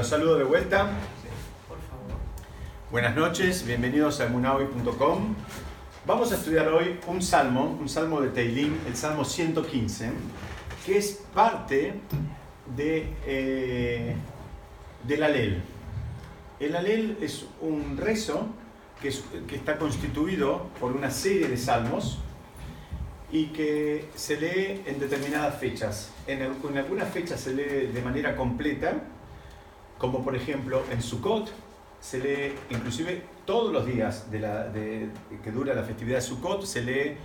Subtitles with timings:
[0.00, 0.90] Los saludo de vuelta.
[2.90, 5.36] Buenas noches, bienvenidos a emunahoy.com.
[6.04, 10.10] Vamos a estudiar hoy un salmo, un salmo de Teilim, el salmo 115,
[10.84, 11.94] que es parte
[12.74, 14.16] de, eh,
[15.04, 15.62] del alel.
[16.58, 18.48] El alel es un rezo
[19.00, 19.14] que,
[19.46, 22.18] que está constituido por una serie de salmos
[23.30, 26.10] y que se lee en determinadas fechas.
[26.26, 29.00] En, en algunas fechas se lee de manera completa,
[30.04, 31.50] como por ejemplo en Sukkot,
[31.98, 35.08] se lee inclusive todos los días de la, de,
[35.42, 37.16] que dura la festividad de Sukkot, se lee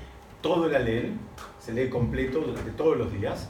[0.42, 1.12] todo el Alel,
[1.60, 3.50] se lee completo durante todos los días.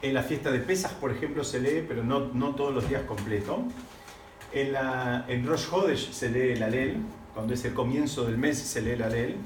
[0.00, 3.02] En la fiesta de Pesach, por ejemplo, se lee, pero no, no todos los días
[3.02, 3.64] completo.
[4.50, 6.96] En, la, en Rosh Hodesh se lee el Alel,
[7.34, 9.36] cuando es el comienzo del mes se lee el Alel.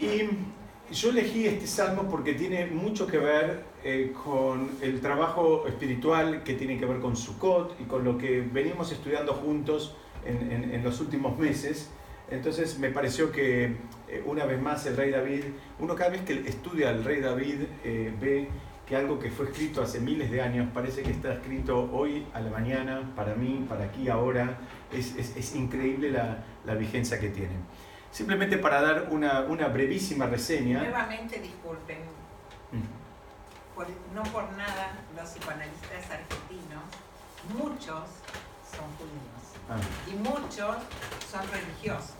[0.00, 6.42] Y yo elegí este salmo porque tiene mucho que ver eh, con el trabajo espiritual
[6.42, 9.94] que tiene que ver con Sukkot y con lo que venimos estudiando juntos
[10.24, 11.90] en, en, en los últimos meses.
[12.28, 13.76] Entonces me pareció que
[14.08, 15.44] eh, una vez más el rey David,
[15.78, 18.48] uno cada vez que estudia al rey David eh, ve
[18.86, 22.40] que algo que fue escrito hace miles de años parece que está escrito hoy a
[22.40, 24.58] la mañana, para mí, para aquí, ahora.
[24.92, 27.56] Es, es, es increíble la, la vigencia que tiene.
[28.10, 30.82] Simplemente para dar una, una brevísima reseña.
[30.82, 31.98] Nuevamente, disculpen,
[33.76, 36.82] por- no por nada los psicoanalistas argentinos,
[37.56, 38.04] muchos
[38.72, 39.36] son judíos
[39.68, 39.76] Ah,
[40.10, 40.76] y muchos
[41.30, 42.12] son religiosos.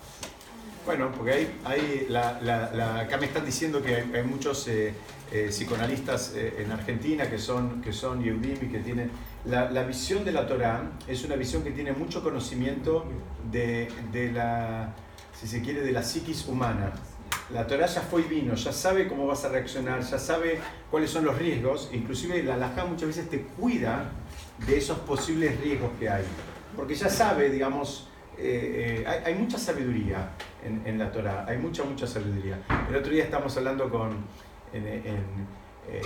[0.85, 4.67] Bueno, porque hay, hay la, la- la- acá me están diciendo que hay, hay muchos
[4.69, 4.95] eh,
[5.33, 9.11] eh, psicoanalistas eh, en Argentina que son, que son Yehudim y que tienen...
[9.45, 13.05] La, la visión de la Torah es una visión que tiene mucho conocimiento
[13.51, 14.93] de, de la,
[15.41, 16.93] si se quiere, de la psiquis humana.
[17.51, 20.59] La Torah ya fue y vino, ya sabe cómo vas a reaccionar, ya sabe
[20.91, 24.11] cuáles son los riesgos, inclusive la halajá muchas veces te cuida
[24.67, 26.25] de esos posibles riesgos que hay,
[26.75, 30.31] porque ya sabe, digamos, eh, eh, hay, mucha sabiduría
[30.65, 32.59] en, la Torah, hay mucha, mucha sabiduría.
[32.89, 34.25] El otro día estábamos hablando con,
[34.73, 35.47] en, en,
[35.89, 36.03] eh,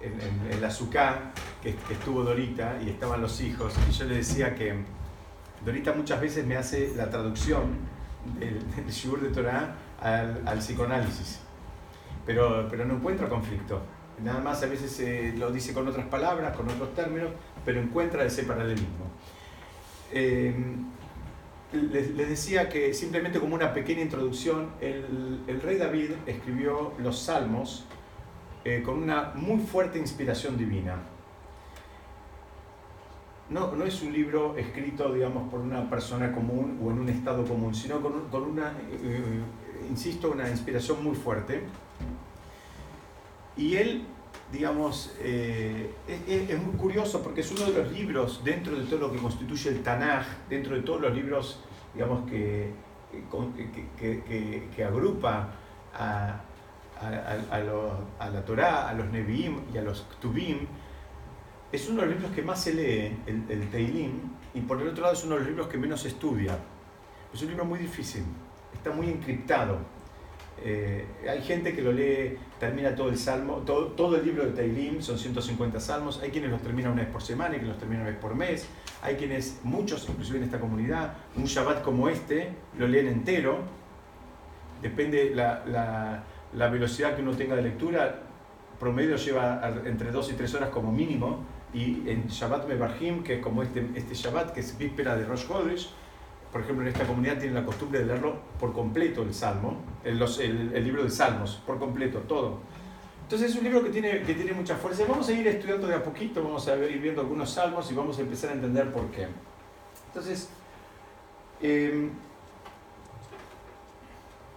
[0.00, 4.54] el- en- la Sukkah, que, estuvo Dorita y estaban los hijos, y yo le decía
[4.54, 4.76] que
[5.64, 7.76] Dorita muchas veces me hace la traducción
[8.38, 11.40] del, del Shur de Torah al, al psicoanálisis,
[12.26, 13.80] pero, pero no encuentra conflicto.
[14.22, 17.30] Nada más a veces eh, lo dice con otras palabras, con otros términos,
[17.64, 19.06] pero encuentra ese paralelismo.
[20.12, 20.54] Eh,
[21.72, 27.18] les, les decía que simplemente como una pequeña introducción, el, el rey David escribió los
[27.20, 27.86] salmos
[28.64, 30.96] eh, con una muy fuerte inspiración divina.
[33.50, 37.44] No, no es un libro escrito, digamos, por una persona común o en un estado
[37.44, 38.72] común, sino con, con una,
[39.88, 41.62] insisto, una inspiración muy fuerte.
[43.56, 44.04] Y él,
[44.52, 45.92] digamos, eh,
[46.26, 49.70] es, muy curioso porque es uno de los libros, dentro de todo lo que constituye
[49.70, 51.60] el Tanaj, dentro de todos los libros,
[51.94, 52.70] digamos, que,
[53.30, 55.50] con- que- agrupa
[55.94, 56.40] a,
[57.00, 60.66] a la Torá, a los Nevi'im y a los Ktubim,
[61.70, 64.12] es uno de los libros que más se lee, el, el Teilim,
[64.54, 66.58] y por el otro lado es uno de los libros que menos se estudia.
[67.34, 68.22] Es un libro muy difícil,
[68.74, 69.78] está muy encriptado.
[70.64, 74.50] Eh, hay gente que lo lee, termina todo el salmo, todo, todo el libro de
[74.50, 77.78] Teilim, son 150 salmos, hay quienes los terminan una vez por semana y que los
[77.78, 78.66] terminan una vez por mes,
[79.00, 83.60] hay quienes, muchos inclusive en esta comunidad, un Shabbat como este, lo leen entero,
[84.82, 88.22] depende la, la, la velocidad que uno tenga de lectura,
[88.80, 93.40] promedio lleva entre 2 y 3 horas como mínimo, y en Shabbat Mebarhim, que es
[93.40, 95.90] como este, este Shabbat, que es víspera de Rosh Chodesh,
[96.52, 100.18] por ejemplo, en esta comunidad tienen la costumbre de leerlo por completo el Salmo, el,
[100.18, 102.58] los- el- libro de Salmos, por completo, todo.
[103.22, 105.04] Entonces es un libro que tiene, que tiene mucha fuerza.
[105.06, 108.16] Vamos a ir estudiando de a poquito, vamos a ir viendo algunos salmos y vamos
[108.18, 109.28] a empezar a entender por qué.
[110.06, 110.48] Entonces,
[111.60, 112.08] em,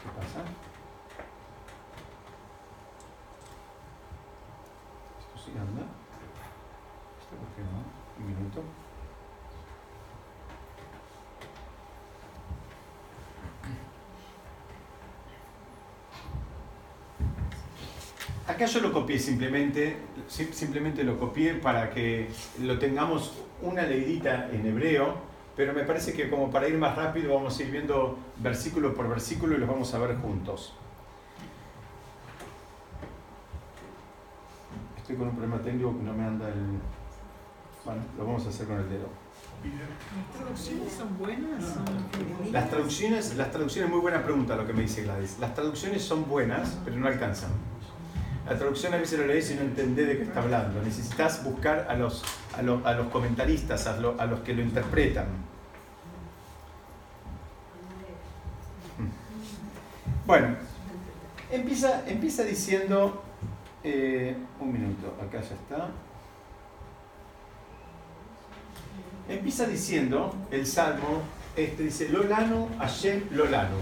[0.02, 0.40] ¿qué pasa?
[5.20, 5.84] Esto sí anda.
[7.20, 8.24] ¿Esto por qué no?
[8.24, 8.62] Un minuto.
[18.52, 19.96] Acá yo lo copié simplemente,
[20.28, 22.28] sim- simplemente lo copié para que
[22.62, 25.16] lo tengamos una leidita en hebreo,
[25.56, 29.08] pero me parece que como para ir más rápido vamos a ir viendo versículo por
[29.08, 30.74] versículo y los vamos a ver juntos.
[34.98, 36.78] Estoy con un problema técnico que no me anda el...
[37.86, 39.08] Bueno, lo vamos a hacer con el dedo.
[39.64, 41.78] ¿Las traducciones son buenas?
[42.52, 45.40] Las traducciones, las traducciones, muy buena pregunta lo que me dice Gladys.
[45.40, 47.52] Las traducciones son buenas, pero no alcanzan.
[48.48, 50.82] La traducción a veces lo lees y no entendés de qué está hablando.
[50.82, 52.24] Necesitas buscar a los,
[52.58, 55.28] a los, a los comentaristas, a, a los que lo interpretan.
[60.26, 60.56] Bueno,
[61.52, 63.24] empieza, empieza diciendo,
[63.84, 65.90] eh, un minuto, acá ya está.
[69.30, 71.22] Empieza diciendo el salmo,
[71.56, 73.78] este dice, Lolano, Hashem, Lolano.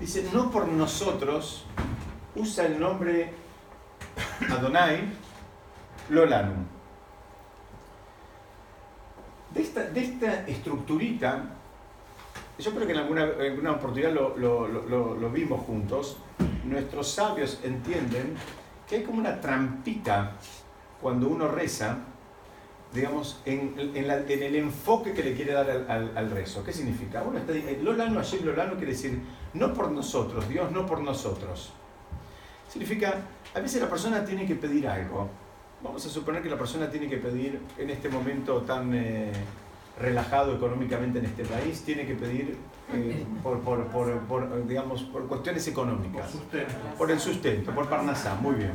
[0.00, 1.64] Dice, no por nosotros,
[2.34, 3.32] usa el nombre
[4.50, 5.00] Adonai,
[6.10, 6.54] Lolano.
[9.54, 11.44] De esta, de esta estructurita,
[12.58, 16.16] yo creo que en alguna, alguna oportunidad lo, lo, vimos juntos,
[16.64, 18.34] nuestros sabios entienden
[18.88, 20.32] que hay como una trampita
[21.00, 21.98] cuando uno reza,
[22.94, 26.64] digamos, en, en, el enfoque que le quiere dar al, al, rezo.
[26.64, 27.22] ¿Qué significa?
[27.22, 27.52] Uno está
[27.82, 29.20] Lolano, ayer Lolano quiere decir,
[29.52, 31.72] no por nosotros, Dios no por nosotros.
[32.72, 33.14] Significa,
[33.54, 35.28] a veces la persona tiene que pedir algo.
[35.82, 38.94] Vamos a suponer que la persona tiene que pedir en este momento tan...
[38.94, 39.32] Eh,
[39.98, 42.56] relajado económicamente en este país, tiene que pedir
[42.94, 46.32] eh, por, por, por, digamos, por cuestiones económicas.
[46.96, 48.72] Por, el sustento, por Parnasá, muy bien.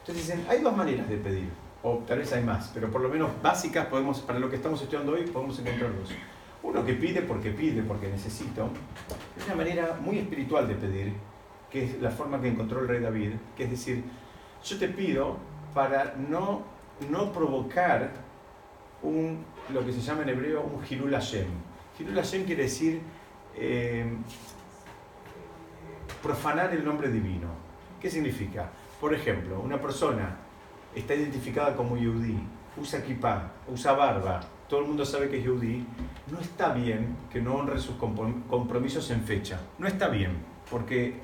[0.00, 1.48] Entonces dicen, hay dos maneras de pedir,
[1.82, 4.80] o tal vez hay más, pero por lo menos básicas podemos, para lo que estamos
[4.80, 6.10] estudiando hoy, podemos encontrar dos.
[6.62, 8.68] Uno que pide porque pide, porque necesito,
[9.36, 11.12] es una manera muy espiritual de pedir,
[11.70, 14.04] que es la forma que encontró el rey David, que es decir,
[14.64, 15.36] yo te pido
[15.74, 16.62] para no,
[17.10, 18.10] no provocar
[19.02, 21.46] un lo que se llama en hebreo un Hilul Hashem.
[21.98, 23.00] Hilul Hashem quiere decir
[23.56, 24.06] eh,
[26.22, 27.48] profanar el nombre divino.
[28.00, 28.70] ¿Qué significa?
[29.00, 30.36] Por ejemplo, una persona
[30.94, 32.38] está identificada como yudí,
[32.76, 35.84] usa kippah, usa barba, todo el mundo sabe que es yudí,
[36.30, 39.60] no está bien que no honre sus compromisos en fecha.
[39.78, 40.32] No está bien,
[40.70, 41.14] porque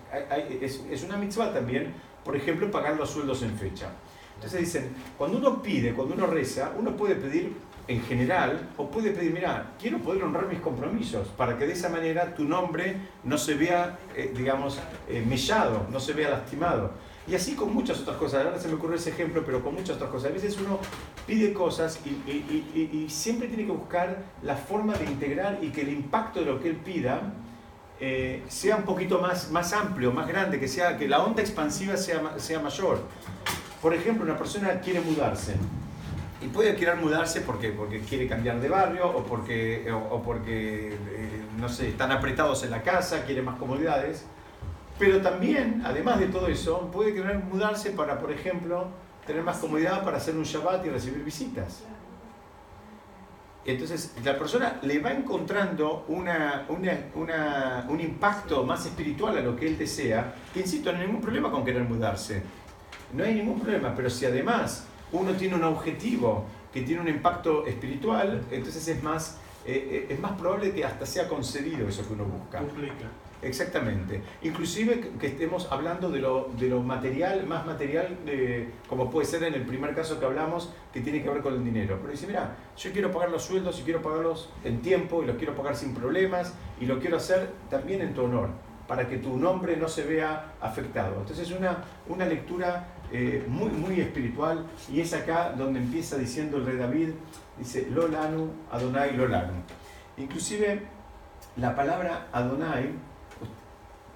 [0.61, 1.95] es, es una mitzvah también,
[2.25, 3.91] por ejemplo, pagar los sueldos en fecha.
[4.37, 7.53] Entonces dicen, cuando uno pide, cuando uno reza, uno puede pedir
[7.89, 11.89] en general, o puede pedir, mira, quiero poder honrar mis compromisos, para que de esa
[11.89, 14.79] manera tu nombre no se vea, eh, digamos,
[15.09, 16.93] eh, mellado, no se vea lastimado.
[17.27, 18.45] Y así con muchas otras cosas.
[18.45, 20.31] Ahora se me ocurre ese ejemplo, pero con muchas otras cosas.
[20.31, 20.79] A veces uno
[21.27, 26.41] pide cosas y, siempre tiene que buscar la forma de integrar y que el impacto
[26.41, 27.33] de lo que él pida
[28.01, 31.97] eh, sea un poquito más, más amplio, más grande, que, sea, que la onda expansiva
[31.97, 33.01] sea, sea mayor.
[33.81, 35.55] Por ejemplo, una persona quiere mudarse
[36.43, 41.45] y puede querer mudarse porque, porque quiere cambiar de barrio o porque, o, porque eh,
[41.59, 44.25] no sé, están apretados en la casa, quiere más comodidades.
[44.99, 48.89] Pero también, además de todo eso, puede querer mudarse para, por ejemplo,
[49.27, 51.85] tener más comodidad para hacer un Shabbat y recibir visitas.
[53.65, 59.69] Entonces, la persona le va encontrando una, una, un impacto más espiritual a lo que
[59.69, 62.43] él desea, que insisto, no hay ningún problema con querer mudarse.
[63.13, 67.67] No hay ningún problema, pero si además uno tiene un objetivo que tiene un impacto
[67.67, 72.15] espiritual, entonces es más, eh, eh, es más probable que hasta sea concedido eso que
[72.15, 72.61] uno busca.
[73.43, 74.23] Exactamente.
[74.43, 78.17] Inclusive que estemos hablando de lo, de lo material, más material,
[78.89, 81.65] como puede ser en el primer caso que hablamos, que tiene que ver con el
[81.65, 81.99] dinero.
[82.01, 85.37] Pero dice, mira, yo quiero pagar los sueldos y quiero pagarlos en tiempo y los
[85.37, 88.51] quiero pagar sin problemas y lo quiero hacer también en tu honor,
[88.87, 91.17] para que tu nombre no se vea afectado.
[91.19, 91.79] Entonces es una,
[92.09, 97.09] una lectura eh, muy, muy espiritual, y es acá donde empieza diciendo el rey David,
[97.59, 99.53] dice, Lolanu, Adonai, Lolanu.
[100.17, 100.83] Inclusive
[101.57, 102.91] la palabra Adonai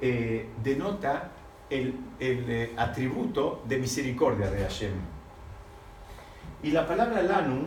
[0.01, 1.31] eh, denota
[1.71, 4.93] el, eh, atributo de misericordia de Hashem.
[6.63, 7.67] Y la palabra Lanu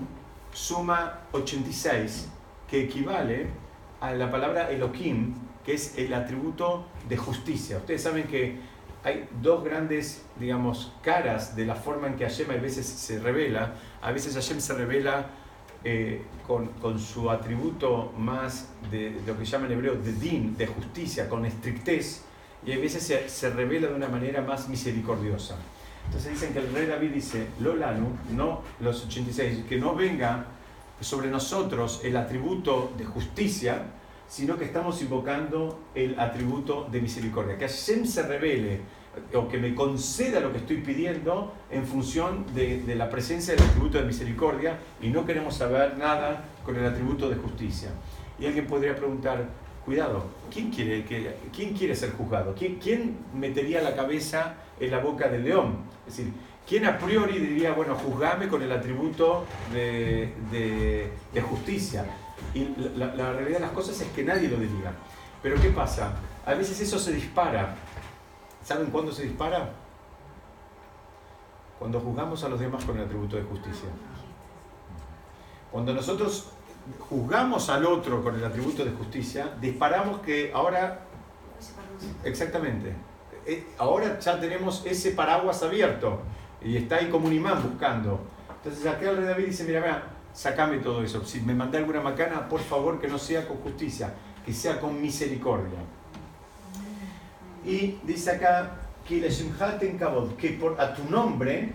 [0.51, 2.29] suma 86,
[2.67, 3.47] que equivale
[4.01, 7.77] a la palabra Elohim, que es el atributo de justicia.
[7.77, 8.57] Ustedes saben que
[9.03, 13.75] hay dos grandes, digamos, caras de la forma en que Hashem a veces se revela.
[14.01, 15.27] A veces Hashem se revela
[15.83, 20.67] eh, con, con, su atributo más de, lo que llaman en hebreo de din, de
[20.67, 22.23] justicia, con estrictez,
[22.65, 25.55] y a veces se, se, revela de una manera más misericordiosa.
[26.05, 30.45] Entonces dicen que el rey David dice, Lolanu, no los 86, que no venga
[30.99, 33.83] sobre nosotros el atributo de justicia,
[34.27, 37.57] sino que estamos invocando el atributo de misericordia.
[37.57, 38.81] Que Hashem se revele
[39.33, 43.97] o que me conceda lo que estoy pidiendo en función de, la presencia del atributo
[43.97, 47.89] de misericordia y no queremos saber nada con el atributo de justicia.
[48.39, 49.45] Y alguien podría preguntar,
[49.85, 52.55] cuidado, ¿quién quiere, que, ¿quién quiere ser juzgado?
[52.57, 55.77] ¿Quién, ¿Quién metería la cabeza en la boca del león?
[56.07, 56.33] Es decir,
[56.67, 62.05] ¿quién a priori diría, bueno, juzgame con el atributo de justicia?
[62.53, 64.91] Y la, realidad de las cosas es que nadie lo diría.
[65.41, 66.13] Pero ¿qué pasa?
[66.45, 67.75] A veces eso se dispara.
[68.69, 69.67] ¿Saben cuándo se dispara?
[71.79, 73.89] Cuando juzgamos a los demás con el atributo de justicia.
[75.71, 76.51] Cuando nosotros
[76.99, 80.99] juzgamos al otro con el atributo de justicia, disparamos que ahora,
[82.23, 82.93] exactamente,
[83.47, 86.21] eh, ahora ya tenemos ese paraguas abierto
[86.61, 88.19] y está ahí como un imán buscando.
[88.55, 91.25] Entonces acá el rey David dice, mira, mira, sacame todo eso.
[91.25, 94.13] Si me mandé alguna macana, por favor que no sea con justicia,
[94.45, 95.79] que sea con misericordia.
[97.69, 98.71] Y dice acá,
[99.07, 101.71] que por, a tu nombre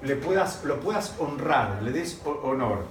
[0.00, 2.86] le puedas, lo puedas honrar, le des honor.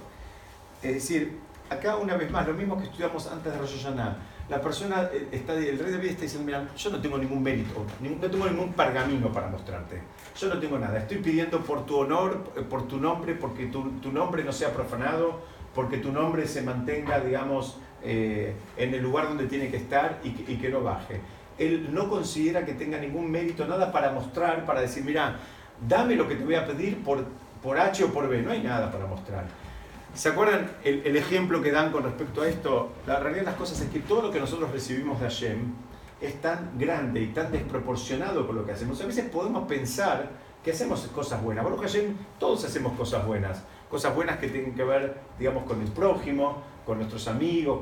[0.82, 1.38] Es decir,
[1.70, 4.16] acá una vez más, lo mismo que estudiamos antes de Rosh Hashanah,
[4.50, 7.86] la persona eh, está, el rey David está diciendo, mira, yo no tengo ningún mérito,
[8.00, 10.02] no tengo ningún pergamino para mostrarte.
[10.38, 10.98] Yo no tengo nada.
[10.98, 15.40] Estoy pidiendo por tu honor, eh, por tu nombre, porque tu, nombre no sea profanado,
[15.74, 20.32] porque tu nombre se mantenga, digamos, eh, en el lugar donde tiene que estar y
[20.32, 21.20] que, no baje.
[21.66, 25.36] Él no considera que tenga ningún mérito, nada para mostrar, para decir, mira,
[25.86, 27.24] dame lo que te voy a pedir por,
[27.62, 28.42] por H o por B.
[28.42, 29.44] No hay nada para mostrar.
[30.14, 32.92] ¿Se acuerdan el, ejemplo que dan con respecto a esto?
[33.06, 35.72] La realidad de las cosas es que todo lo que nosotros recibimos de Hashem
[36.20, 39.00] es tan grande y tan desproporcionado con lo que hacemos.
[39.00, 40.28] A veces podemos pensar
[40.62, 41.64] que hacemos cosas buenas.
[41.64, 43.62] Bueno, Hashem, todos hacemos cosas buenas.
[43.90, 47.80] Cosas buenas que tienen que ver, digamos, con el prójimo, con nuestros amigos,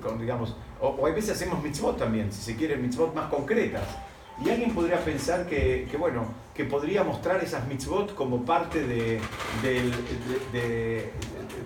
[0.00, 3.84] con, digamos, o, o, a veces hacemos mitzvot también, si se quiere, mitzvot más concretas.
[4.44, 9.18] Y alguien podría pensar que, bueno, que podría mostrar esas mitzvot como parte de,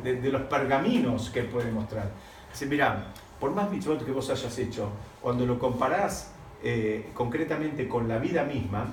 [0.04, 2.12] de, los pergaminos que puede mostrar.
[2.52, 4.88] Dice, mira, por más mitzvot que vos hayas hecho,
[5.20, 6.32] cuando lo comparás
[6.62, 8.86] eh, concretamente con la vida misma,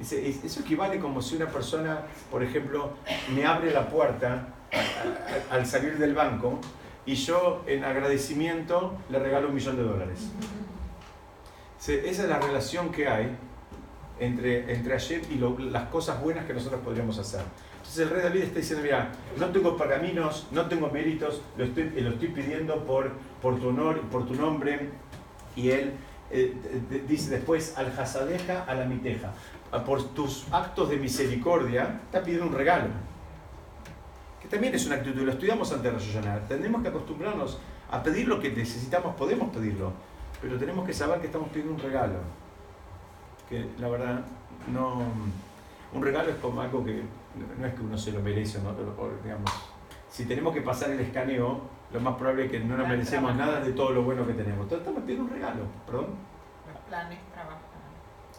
[0.00, 2.94] dice, eso equivale como si una persona, por ejemplo,
[3.32, 4.48] me abre la puerta
[5.50, 6.58] al salir del banco
[7.04, 10.30] y yo en agradecimiento le regalo un millón de dólares.
[11.78, 13.36] Esa es la relación que hay
[14.20, 15.38] entre, entre ayer y
[15.70, 17.42] las cosas buenas que nosotros podríamos hacer.
[17.78, 21.90] Entonces el rey David está diciendo, mira, no tengo pergaminos, no tengo méritos, lo estoy,
[21.90, 23.10] lo estoy pidiendo por,
[23.42, 24.90] por tu honor, por tu nombre.
[25.56, 25.92] Y él
[26.30, 26.54] eh,
[27.08, 29.32] dice después, al jasadeja, a la miteja.
[29.84, 32.86] Por tus actos de misericordia, está pidiendo un regalo.
[34.52, 37.58] También es una actitud, lo estudiamos antes de Rosh Tenemos que acostumbrarnos
[37.90, 39.92] a pedir lo que necesitamos, podemos pedirlo
[40.42, 42.18] pero tenemos que saber que estamos pidiendo un regalo.
[43.48, 44.24] Que la verdad,
[44.72, 45.00] no.
[45.94, 47.02] Un regalo es como algo que
[47.58, 48.74] no es que uno se lo merece, ¿no?
[49.22, 49.50] digamos,
[50.10, 51.60] si tenemos que pasar el escaneo,
[51.92, 54.64] lo más probable es que no nos merecemos nada de todo lo bueno que tenemos.
[54.64, 56.06] Entonces estamos pidiendo un regalo, perdón.
[56.72, 57.60] Los planes trabajan.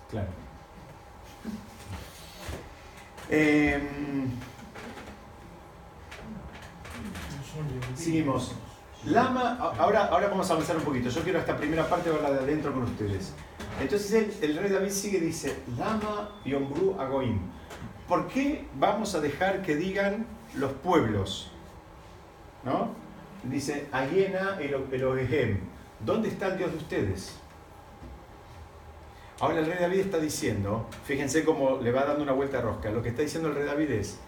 [0.10, 0.28] Claro.
[3.30, 4.30] Em,
[7.96, 8.54] seguimos.
[9.06, 11.10] Lama, ahora, ahora vamos a avanzar un poquito.
[11.10, 13.34] Yo quiero esta primera parte hablar de adentro con ustedes.
[13.82, 17.40] Entonces el, rey David sigue y dice, Lama Yombru Agoim.
[18.08, 21.52] ¿Por qué vamos a dejar que digan los pueblos?
[22.64, 22.92] ¿No?
[23.44, 24.58] Dice, Ayena.
[26.00, 27.40] ¿Dónde está el Dios de ustedes?
[29.40, 32.90] Ahora el rey David está diciendo, fíjense cómo le va dando una vuelta a rosca.
[32.90, 34.20] Lo que está diciendo el rey David es,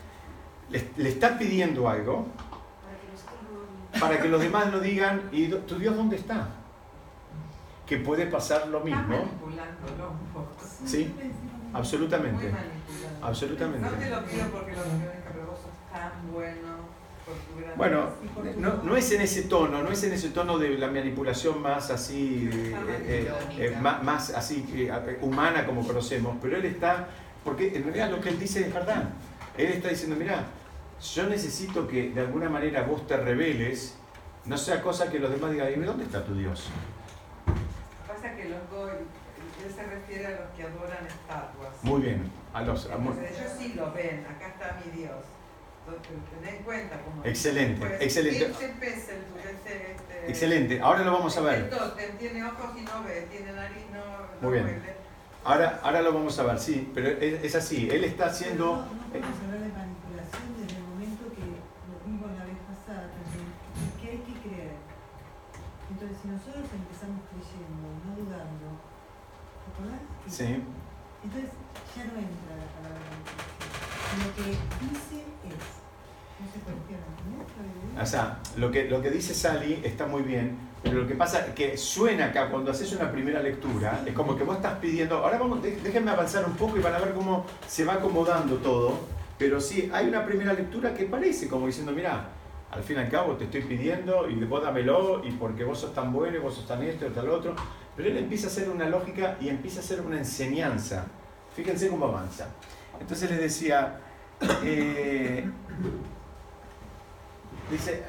[0.70, 2.27] le está pidiendo algo,
[4.00, 6.48] para que los demás no digan, ¿y tu Dios dónde está?
[7.86, 9.02] Que puede pasar lo mismo.
[9.08, 10.56] manipulándolo un poco.
[10.86, 11.14] Sí,
[11.74, 12.52] absolutamente.
[13.22, 13.90] Absolutamente.
[13.90, 16.96] No te lo pido porque lo que vos sos tan bueno.
[17.75, 18.10] Bueno,
[18.58, 21.90] no, no, es en ese tono, no es en ese tono de la manipulación más
[21.90, 22.75] así, eh,
[23.08, 24.88] eh, eh, más, más, así
[25.22, 27.08] humana como conocemos, pero él está,
[27.44, 29.10] porque en realidad lo que él dice es verdad.
[29.58, 30.46] Él está diciendo, mira,
[31.14, 33.96] yo necesito que de alguna manera vos te reveles,
[34.46, 36.68] no sea cosa que los demás digan, dime, ¿dónde está tu Dios?
[38.08, 38.60] Pasa que los
[39.66, 41.84] él se refiere a los que adoran estatuas.
[41.84, 42.86] Muy bien, a los...
[42.86, 45.26] ellos sí lo ven, acá está mi Dios.
[45.86, 47.24] Ten en cuenta como...
[47.24, 48.46] Excelente, pues, excelente.
[48.46, 49.98] Este,
[50.28, 51.70] excelente, ahora lo vamos a ver.
[52.18, 54.82] tiene ojos y no ve, tiene nariz no, Muy bien.
[55.44, 58.86] Ahora, ahora lo vamos a ver, sí, pero es, así, él está haciendo...
[66.14, 68.68] si nosotros empezamos creyendo, no dudando,
[69.64, 70.02] ¿te acordás?
[70.28, 70.62] Sí.
[71.24, 71.50] Entonces
[71.96, 73.02] ya no entra la palabra
[74.22, 74.50] Lo que
[74.86, 75.66] dice es,
[76.38, 78.02] no se cuestiona, ¿no?
[78.02, 81.48] O sea, lo que, lo que dice Sally está muy bien, pero lo que pasa
[81.48, 85.18] es que suena acá cuando haces una primera lectura, es como que vos estás pidiendo,
[85.18, 89.00] ahora vamos, déjenme avanzar un poco y van a ver cómo se va acomodando todo,
[89.40, 92.28] pero sí, hay una primera lectura que parece como diciendo, mira,
[92.72, 95.94] al fin y al cabo te estoy pidiendo y vos dámelo y porque vos sos
[95.94, 97.56] tan bueno y vos sos tan esto y tal otro.
[97.96, 101.06] Pero él empieza a hacer una lógica y empieza a hacer una enseñanza.
[101.56, 102.48] Fíjense cómo avanza.
[103.00, 104.00] Entonces les decía,
[104.64, 105.46] eh,
[107.72, 108.04] dice,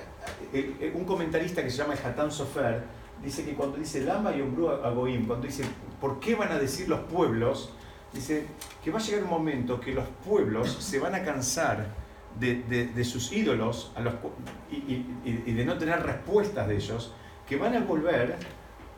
[0.52, 2.82] eh, eh, un comentarista que se llama Hatan Sofer,
[3.22, 5.64] dice que cuando dice Lama y Ombru Agoim, cuando dice,
[6.00, 7.72] ¿por qué van a decir los pueblos?
[8.12, 8.46] Dice
[8.82, 11.86] que va a llegar un momento que los pueblos se van a cansar
[12.38, 14.14] de, de- de sus ídolos a los
[14.70, 17.12] y, y- y de no tener respuestas de ellos,
[17.48, 18.36] que van a volver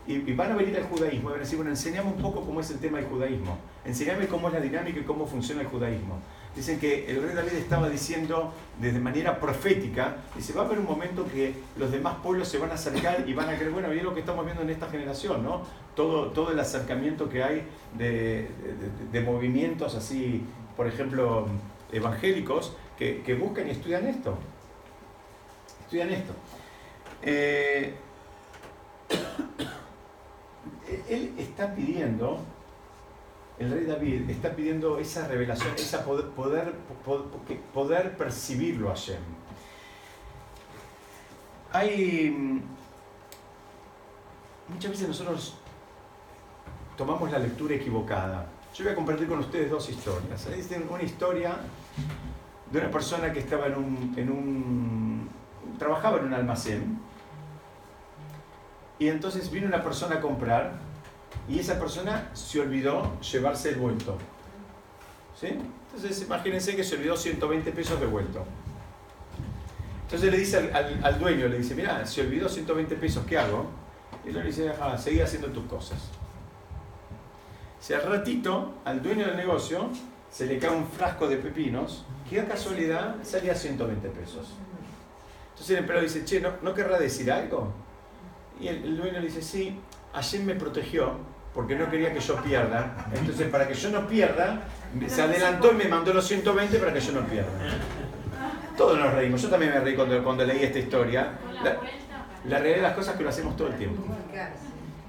[0.07, 2.41] y, y van a venir al judaísmo y van a decir, bueno, enseñame un poco
[2.45, 5.67] cómo es el tema del judaísmo, enseñame cómo es la dinámica y cómo funciona el
[5.69, 6.19] judaísmo.
[6.57, 10.87] Dicen que el rey David estaba diciendo desde manera profética, dice, va a haber un
[10.87, 14.05] momento que los demás pueblos se van a acercar y van a creer, bueno, bien
[14.05, 15.63] lo que estamos viendo en esta generación, ¿no?
[15.95, 17.63] Todo, todo el acercamiento que hay
[17.97, 18.49] de- de-
[19.13, 20.43] de movimientos así,
[20.77, 21.47] por ejemplo,
[21.93, 24.37] evangélicos, que, que buscan y estudian esto.
[25.85, 26.33] Estudian esto.
[27.23, 27.95] Eh,
[31.09, 32.41] él está pidiendo,
[33.59, 36.75] el rey David está pidiendo esa revelación, esa poder, poder,
[37.05, 37.27] po-
[37.73, 39.21] poder percibirlo a Hashem.
[41.73, 42.61] Hay mm,
[44.73, 45.55] muchas veces nosotros
[46.97, 48.47] tomamos la lectura equivocada.
[48.75, 50.47] Yo voy a compartir con ustedes dos historias.
[50.47, 51.57] Está una historia
[52.73, 55.29] de una persona que estaba en un, en un
[55.79, 56.99] trabajaba en un almacén
[58.99, 60.73] y entonces vino una persona a comprar
[61.49, 64.19] y esa persona se olvidó llevarse el vuelto.
[65.41, 65.57] ¿Sí?
[65.95, 68.45] Entonces imagínense que se olvidó 120 pesos de vuelto.
[70.03, 73.67] Entonces le dice al, al- dueño, le dice, mira, se olvidó 120 pesos, ¿qué hago?
[74.27, 75.99] Y le dice, "Ah, seguí haciendo tus cosas.
[77.95, 79.89] Al ratito, al dueño del negocio,
[80.31, 84.55] se le cae un frasco de pepinos, que a casualidad salía 120 pesos.
[85.51, 87.73] Entonces el empleado dice, che, ¿no, ¿no querrá decir algo?
[88.61, 89.79] Y el, el dueño le dice, sí,
[90.13, 91.17] ayer me protegió
[91.55, 93.09] porque no quería que yo pierda.
[93.13, 94.63] Entonces, para que yo no pierda,
[95.09, 97.51] se adelantó y me mandó los 120 para que yo no pierda.
[98.77, 99.43] Todos nos reímos.
[99.43, 101.33] Yo también me reí cuando, cuando leí esta historia.
[101.65, 101.79] La,
[102.45, 104.03] la realidad de las cosas es que lo hacemos todo el tiempo.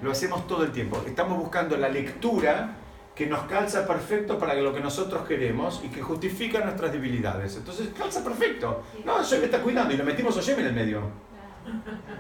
[0.02, 1.04] Lo hacemos todo el tiempo.
[1.06, 2.78] Estamos buscando la lectura
[3.20, 7.58] que nos calza perfecto para lo que nosotros queremos y que justifica nuestras debilidades.
[7.58, 8.82] Entonces, calza perfecto.
[9.04, 11.02] No, Hashem está cuidando y lo metimos a Hashem en el medio.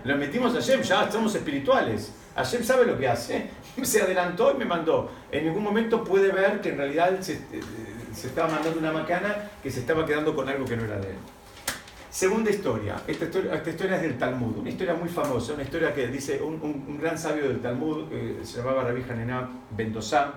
[0.03, 2.11] Lo metimos a Hashem, ya somos espirituales.
[2.35, 3.49] Hashem sabe lo que hace.
[3.81, 5.09] Se adelantó y me mandó.
[5.31, 7.39] En ningún momento puede ver que en realidad se, eh,
[8.13, 11.11] se estaba mandando una macana que se estaba quedando con algo que no era de
[11.11, 11.15] él.
[12.09, 12.95] Segunda historia.
[13.07, 16.41] Esta historia, esta historia es del Talmud, una historia muy famosa, una historia que dice
[16.41, 20.33] un, un- un gran sabio del Talmud, eh, se llamaba Rabbi Hanená Bendosá,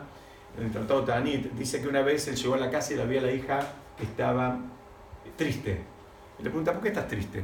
[0.58, 3.04] en el Tratado Tanit, dice que una vez él llegó a la casa y la
[3.04, 3.60] vio a la hija
[3.96, 4.58] que estaba
[5.36, 5.80] triste.
[6.38, 7.42] Le pregunta, ¿por qué estás triste?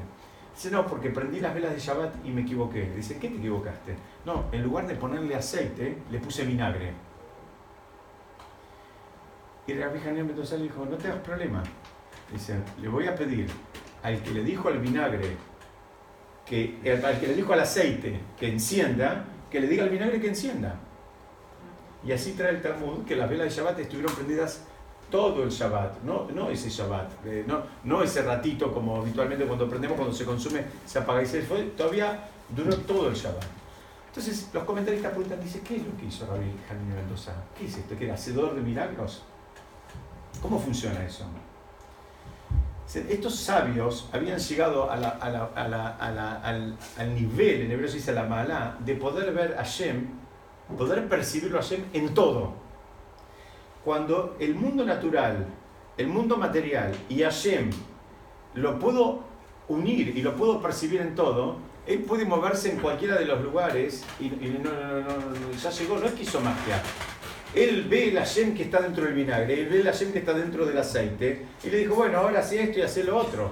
[0.54, 2.90] Dice, no, porque prendí las velas de Shabbat y me equivoqué.
[2.96, 3.94] Dice, ¿en qué te equivocaste?
[4.26, 6.92] No, en lugar de ponerle aceite, le puse vinagre.
[9.66, 11.62] Y Rabbi Hanená Bendosá le dijo, no te hagas problema.
[12.32, 13.46] Dice, le voy a pedir
[14.02, 15.36] al que le dijo al vinagre,
[16.44, 20.28] que, al que le dijo al aceite que encienda, que le diga al vinagre que
[20.28, 20.74] encienda.
[22.08, 24.62] Y así trae el Talmud que las velas de Shabbat estuvieron prendidas
[25.10, 29.68] todo el Shabbat, no, no ese Shabbat, eh, no, no ese ratito como habitualmente cuando
[29.68, 33.44] prendemos, cuando se consume, se apaga y se fue, todavía duró todo el Shabbat.
[34.08, 37.32] Entonces los comentaristas preguntan, dice, ¿qué es lo que hizo Rabbi Hanina Mendoza?
[37.58, 37.94] ¿Qué es esto?
[37.96, 39.22] ¿Que era hacedor de milagros?
[40.40, 41.24] ¿Cómo funciona eso?
[43.10, 48.24] Estos sabios habían llegado a la- a al, al nivel, en hebreo se dice la
[48.24, 50.06] mala, de poder ver a Hashem,
[50.76, 52.52] poder percibirlo a Hashem en todo.
[53.84, 55.46] Cuando el mundo natural,
[55.96, 57.70] el mundo material y Hashem
[58.54, 59.20] lo puedo
[59.68, 64.04] unir y lo puedo percibir en todo, él puede moverse en cualquiera de los lugares
[64.20, 66.82] y, y no, no, no, ya llegó, no es que hizo magia.
[67.54, 70.34] Él ve el Hashem que está dentro del vinagre, él ve el Hashem que está
[70.34, 73.50] dentro del aceite, y le dijo, bueno, ahora haz esto y haz lo otro.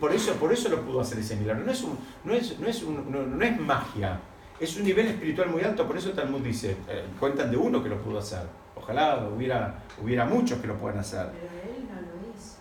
[0.00, 1.64] Por, eso, por eso lo pudo hacer ese milagro.
[1.64, 4.18] No es, un- no, es, no, es no- no es magia,
[4.60, 7.88] es un nivel espiritual muy alto, por eso Talmud dice, eh, cuentan de uno que
[7.88, 8.42] lo pudo hacer.
[8.76, 11.28] Ojalá hubiera, hubiera muchos que lo puedan hacer.
[11.32, 12.58] Pero él no lo hizo.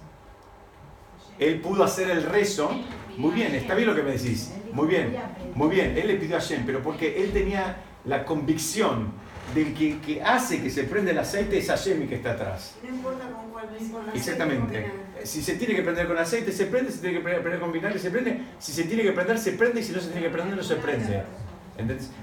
[1.37, 2.71] Él pudo hacer el rezo.
[3.17, 4.53] Muy bien, está bien lo que me decís.
[4.71, 5.15] Muy bien,
[5.55, 5.97] muy bien.
[5.97, 9.11] Él le pidió a Hashem, pero porque él tenía la convicción
[9.53, 12.75] del que, que hace que se prenda el aceite es Hashem y que está atrás.
[12.83, 14.91] No importa con cuál aceite Exactamente.
[15.23, 16.91] Si se tiene que prender con aceite, se prende.
[16.91, 18.41] Si se tiene que prender con vinagre, se prende.
[18.57, 19.81] Si se tiene que prender, se prende.
[19.81, 21.23] Y si no se tiene que prender, no se prende.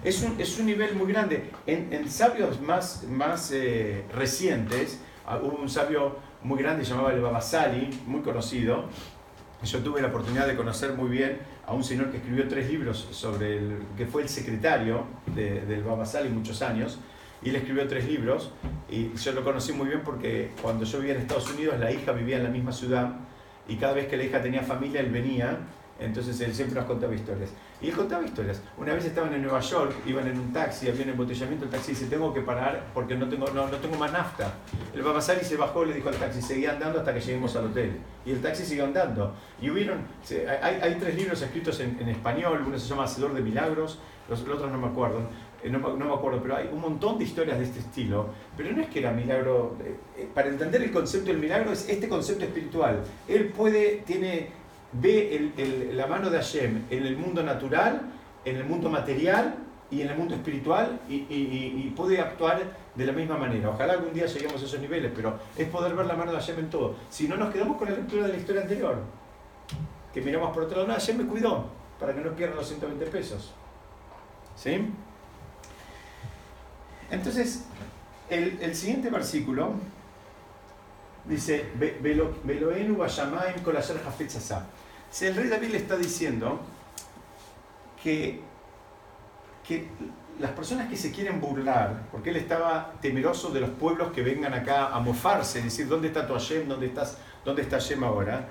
[0.04, 1.50] Es un, es un nivel muy grande.
[1.66, 7.20] En, en sabios más, más eh, recientes, ah, hubo un sabio muy grande llamado el
[7.20, 8.84] Babasali, muy conocido.
[9.64, 13.08] Yo tuve la oportunidad de conocer muy bien a un señor que escribió tres libros
[13.10, 16.98] sobre el que fue el secretario de- del Babasali muchos años.
[17.42, 18.50] Y él escribió tres libros
[18.88, 22.12] Y yo lo conocí muy bien porque cuando yo vivía en Estados Unidos, la hija
[22.12, 23.12] vivía en la misma ciudad
[23.68, 25.58] y cada vez que la hija tenía familia, él venía.
[25.98, 27.50] Entonces él siempre nos contaba historias.
[27.80, 28.60] Y él contaba historias.
[28.76, 31.92] Una vez estaban en Nueva York, iban en un taxi, había un embotellamiento, el taxi
[31.92, 34.52] dice, tengo que parar porque no tengo, no, no tengo más nafta.
[35.14, 37.96] Pasar y se bajó, le dijo al taxi, seguía andando hasta que lleguemos al hotel.
[38.26, 39.34] Y el taxi siguió andando.
[39.62, 40.00] Y hubieron,
[40.62, 44.40] hay, hay tres libros escritos en, en español, uno se llama Hacedor de Milagros, los,
[44.42, 45.20] los otros no me acuerdo.
[45.62, 48.28] eh, No, no me acuerdo, pero hay un montón de historias de este estilo.
[48.56, 49.76] Pero no es que era milagro.
[49.82, 53.02] eh, eh, Para entender el concepto del milagro es este concepto espiritual.
[53.28, 54.50] Él puede, tiene,
[54.92, 58.02] ve la mano de Hashem en el mundo natural,
[58.44, 59.56] en el mundo material
[59.90, 62.60] y en el mundo espiritual y, puede actuar
[62.94, 63.70] de la misma manera.
[63.70, 66.58] Ojalá algún día lleguemos a esos niveles, pero es poder ver la mano de Hashem
[66.58, 66.96] en todo.
[67.10, 68.96] Si no, nos quedamos con la lectura de la historia anterior.
[70.12, 71.66] Que miramos por otro lado, no, Hashem me cuidó
[72.00, 73.52] para que no pierda los 120 pesos.
[74.56, 74.88] ¿Sí?
[77.10, 77.64] Entonces,
[78.28, 79.74] el, siguiente versículo
[81.24, 84.66] dice, "Ve- velo- Veloenu vayamaim kol asher hafetz asa".
[85.10, 86.60] Si el rey David le está diciendo
[88.02, 88.40] que,
[89.66, 89.88] que
[90.38, 94.52] las personas que se quieren burlar, porque él estaba temeroso de los pueblos que vengan
[94.52, 96.68] acá a mofarse, decir, ¿dónde está tu Hashem?
[96.68, 98.46] ¿Dónde, estás, ¿Dónde está Hashem ahora?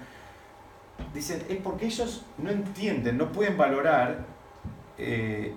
[1.14, 4.26] Dicen, es porque ellos no entienden, no pueden valorar,
[4.98, 5.54] eh,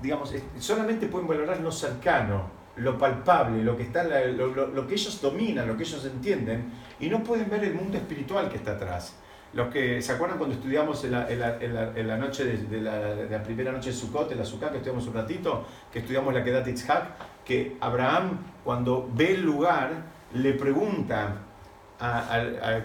[0.00, 4.94] digamos, solamente pueden valorar lo cercano, lo palpable, lo que, está, lo, lo- lo que
[4.94, 8.72] ellos dominan, lo que ellos entienden, y no pueden ver el mundo espiritual que está
[8.72, 9.14] atrás.
[9.52, 13.90] Los que se acuerdan cuando estudiamos en la, la- la- noche de, la, primera noche
[13.90, 17.04] de Sukkot, en la Sukkot, que estudiamos un ratito, que estudiamos la Kedat Yitzhak,
[17.44, 19.90] que Abraham, cuando ve el lugar,
[20.34, 21.34] le pregunta,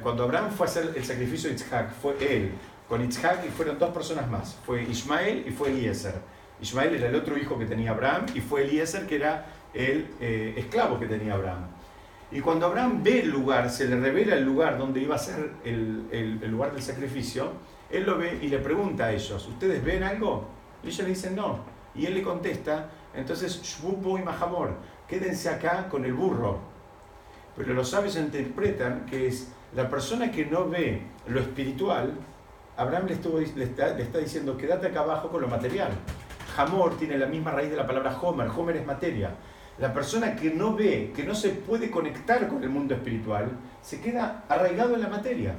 [0.03, 2.51] cuando Abraham fue a hacer el sacrificio de Yitzhak, fue él,
[2.89, 6.15] con Yitzhak y fueron dos personas más, fue Ismael y fue Eliezer.
[6.61, 10.55] Ismael era el otro hijo que tenía Abraham y fue Eliezer que era el eh,
[10.57, 11.65] esclavo que tenía Abraham.
[12.31, 15.51] Y cuando Abraham ve el lugar, se le revela el lugar donde iba a ser
[15.63, 17.51] el, el- lugar del sacrificio,
[17.89, 20.45] él lo ve y le pregunta a ellos, ¿ustedes ven algo?
[20.83, 21.59] Y ellos le dicen no.
[21.95, 24.75] Y él le contesta, entonces, Shvupo y Mahamor,
[25.07, 26.59] quédense acá con el burro.
[27.55, 32.13] Pero los sabios interpretan que es la persona que no ve lo espiritual,
[32.75, 35.89] Abraham le, estuvo, le, está, le está diciendo, quédate acá abajo con lo material.
[36.57, 39.31] Hamor tiene la misma raíz de la palabra Homer, Homer es materia.
[39.79, 44.01] La persona que no ve, que no se puede conectar con el mundo espiritual, se
[44.01, 45.53] queda arraigado en la materia.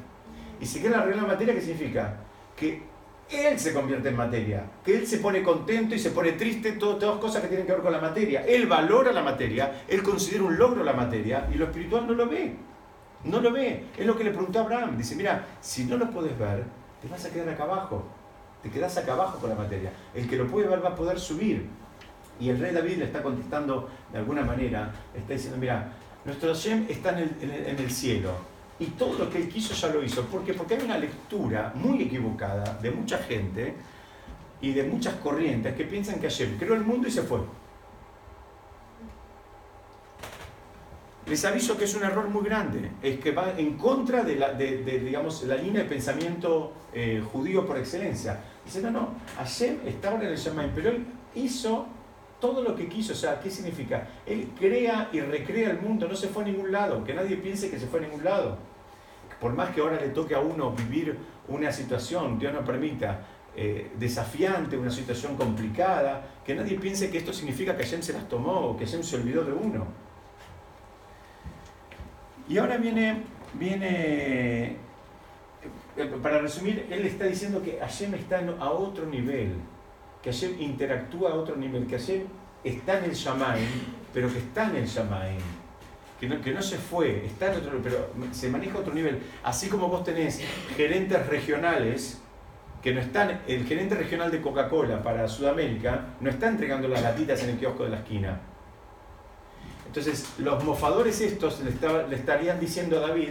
[0.61, 2.17] Y se queda arraigado en la materia, ¿qué significa?
[2.57, 2.83] Que
[3.31, 6.97] él se convierte en materia, que él se pone contento y se pone triste, todo-
[6.97, 8.45] todas cosas que tienen que ver con la materia.
[8.45, 12.27] Él valora la materia, él considera un logro la materia y lo espiritual no lo
[12.27, 12.55] ve.
[13.25, 13.85] No lo ve.
[13.97, 14.97] Es lo que le preguntó a Abraham.
[14.97, 16.65] Dice, mira, si no lo puedes ver,
[17.03, 18.05] te vas a quedar acá abajo.
[18.63, 19.93] Te quedas acá abajo con la materia.
[20.15, 21.67] El que lo puede ver va a poder subir.
[22.41, 25.93] Y el rey David le está contestando de alguna manera, está diciendo, mira,
[26.25, 28.33] nuestro Hashem está en el, en el- cielo
[28.81, 30.25] y todo lo que él quiso ya lo hizo.
[30.27, 30.55] ¿Por qué?
[30.55, 33.75] Porque hay una lectura muy equivocada de mucha gente
[34.61, 37.41] y de muchas corrientes que piensan que Hashem creó el mundo y se fue.
[41.27, 44.55] Les aviso que es un error muy grande, es que va en contra de la,
[44.55, 48.41] de, digamos, la línea de pensamiento eh, judío por excelencia.
[48.65, 51.87] Dice, no, no, Hashem estaba en el Shemaim, pero él hizo
[52.41, 53.13] todo lo que quiso.
[53.13, 54.09] O sea, ¿qué significa?
[54.27, 57.71] Él crea y recrea el mundo, no se fue a ningún lado, que nadie piense
[57.71, 58.59] que se fue a ningún lado.
[59.41, 61.17] Por más que ahora le toque a uno vivir
[61.49, 63.21] una situación, Dios no permita,
[63.57, 68.29] eh, desafiante, una situación complicada, que nadie piense que esto significa que Hashem se las
[68.29, 69.87] tomó que Hashem se olvidó de uno.
[72.49, 73.23] Y ahora viene,
[73.55, 74.77] viene,
[75.97, 79.55] eh, para resumir, él está diciendo que Hashem está a otro nivel,
[80.23, 82.23] que Hashem interactúa a otro nivel, que Hashem
[82.65, 83.67] está en el Shamaim,
[84.13, 85.39] pero que está en el Shamaim,
[86.19, 89.21] que no, que no se fue, está en otro pero se maneja a otro nivel.
[89.45, 90.41] Así como vos tenés
[90.77, 92.21] gerentes regionales,
[92.83, 97.43] que no están, el gerente regional de Coca-Cola para Sudamérica no está entregando las latitas
[97.43, 98.41] en el kiosco de la esquina.
[99.87, 103.31] Entonces, los mofadores estos le, estaba- le estarían diciendo a David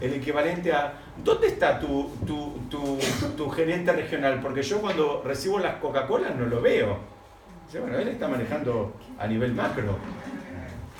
[0.00, 2.98] el equivalente a, ¿dónde está tu, tu, tu,
[3.36, 4.40] tu gerente regional?
[4.40, 6.98] Porque yo cuando recibo las Coca-Cola no lo veo.
[7.66, 9.96] Dice, bueno, él está manejando a nivel macro.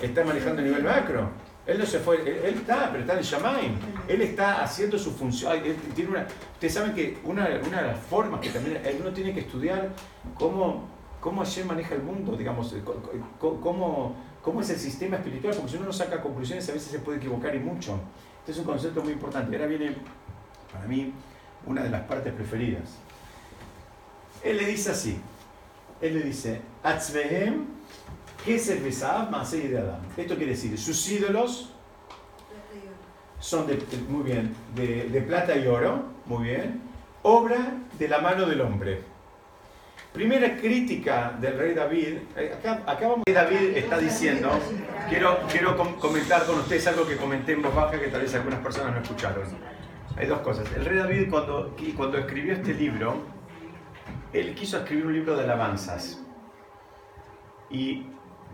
[0.00, 1.30] Está manejando a nivel macro.
[1.66, 3.78] Él no se fue, él, él está, pero está en el.
[4.08, 5.52] Él está haciendo su función.
[5.64, 9.32] Él tiene una, ustedes saben que una, una de las formas que también uno tiene
[9.34, 9.90] que estudiar
[10.34, 10.88] cómo,
[11.20, 12.74] cómo Hashem maneja el mundo, digamos,
[13.38, 17.00] cómo, cómo es el sistema espiritual, porque si uno no saca conclusiones a veces se
[17.00, 18.00] puede equivocar y mucho.
[18.48, 19.54] Este es un concepto muy importante.
[19.54, 19.94] Ahora viene,
[20.72, 21.12] para mí,
[21.66, 22.96] una de las partes preferidas.
[24.42, 25.20] Él le dice así,
[26.00, 27.66] él le dice, Atzvehem
[28.42, 30.00] ¿Qué es el Besaab Maasei de Adán?
[30.16, 31.74] Esto quiere decir, sus ídolos
[33.38, 36.80] son de, muy bien, de plata y oro, muy bien,
[37.24, 39.02] obra de la mano del hombre.
[40.12, 44.50] Primera crítica del rey David, eh, acá, acá vamos, David está diciendo,
[45.08, 48.34] quiero, quiero com- comentar con ustedes algo que comenté en voz baja que tal vez
[48.34, 49.44] algunas personas no escucharon.
[50.16, 50.66] Hay dos cosas.
[50.74, 53.22] El rey David cuando, cuando escribió este libro,
[54.32, 56.20] él quiso escribir un libro de alabanzas.
[57.70, 58.06] Y,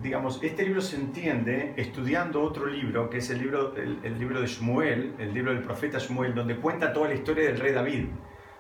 [0.03, 4.41] digamos, este libro se entiende estudiando otro libro, que es el libro, el, el libro
[4.41, 8.07] de Shmuel, el libro del profeta Shmuel, donde cuenta toda la historia del rey David.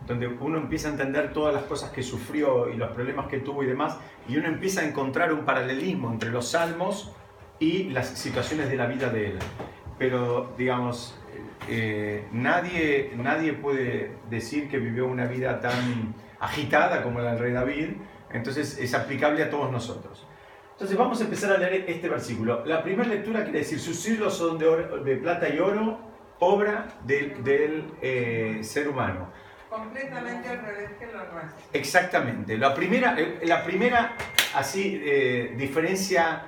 [0.06, 3.62] Donde uno empieza a entender todas las cosas que sufrió y los problemas que tuvo
[3.62, 7.12] y demás, y uno empieza a encontrar un paralelismo entre los salmos
[7.58, 9.38] y las situaciones de la vida de él.
[9.98, 11.18] Pero, digamos,
[11.68, 17.52] eh, nadie, nadie puede decir que vivió una vida tan agitada como la del rey
[17.52, 17.88] David,
[18.32, 20.26] entonces es aplicable a todos nosotros.
[20.72, 22.64] Entonces vamos a empezar a leer este versículo.
[22.66, 25.98] La primera lectura quiere decir, sus hilos son de, oro- de plata y oro,
[26.40, 29.28] obra del, eh, ser humano.
[29.74, 31.56] Completamente al revés que lo nuestro.
[31.72, 32.56] Exactamente.
[32.58, 34.14] La primera, eh, la primera
[34.54, 36.42] así, eh, diferencia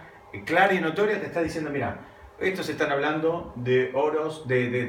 [0.44, 1.98] clara y notoria te está diciendo, mira,
[2.38, 4.84] estos están hablando de oros, de, de-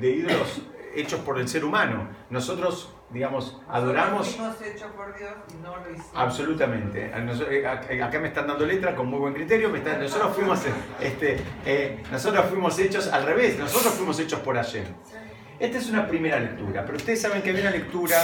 [0.00, 0.62] de- ídolos
[0.94, 2.08] hechos por el ser humano.
[2.30, 4.26] Nosotros, digamos, adoramos...
[4.38, 6.10] Nosotros fuimos hechos por Dios y no lo hicimos.
[6.14, 7.12] Absolutamente.
[7.50, 9.68] Eh, Acá me están dando letra con muy buen criterio.
[9.68, 10.70] me están- nosotros, fuimos, eh,
[11.00, 13.58] este, eh, nosotros fuimos hechos al revés.
[13.58, 14.84] Nosotros fuimos hechos por Hashem.
[15.58, 18.16] Esta es una primera lectura, pero ustedes saben que hay una lectura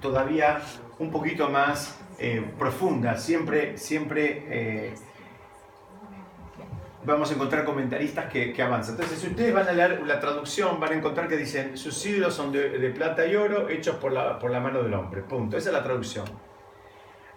[0.00, 0.60] todavía
[0.98, 3.16] un poquito más eh, profunda.
[3.16, 4.94] Siempre, siempre eh,
[7.02, 8.96] vamos a encontrar comentaristas que, que avanzan.
[8.96, 12.34] Entonces, si ustedes van a leer la traducción, van a encontrar que dicen, sus ídolos
[12.34, 15.22] son de, de plata y oro hechos por la, por la mano del hombre.
[15.22, 15.56] Punto.
[15.56, 16.26] Esa es la traducción.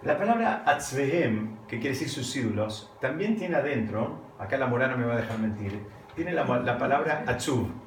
[0.04, 5.06] La palabra atzvehem, que quiere decir sus ídolos, también tiene adentro, acá la morana me
[5.06, 5.80] va a dejar mentir,
[6.14, 7.87] tiene la, la palabra atzuv.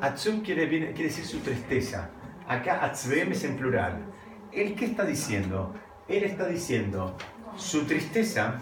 [0.00, 2.10] Atzuv quiere, quiere decir su tristeza.
[2.48, 4.04] Acá atzvehem es en plural.
[4.52, 5.74] ¿Él qué está diciendo?
[6.08, 7.16] Él está diciendo,
[7.56, 8.60] su tristeza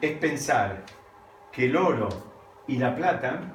[0.00, 0.84] es pensar
[1.52, 2.08] que el oro
[2.66, 3.54] y la plata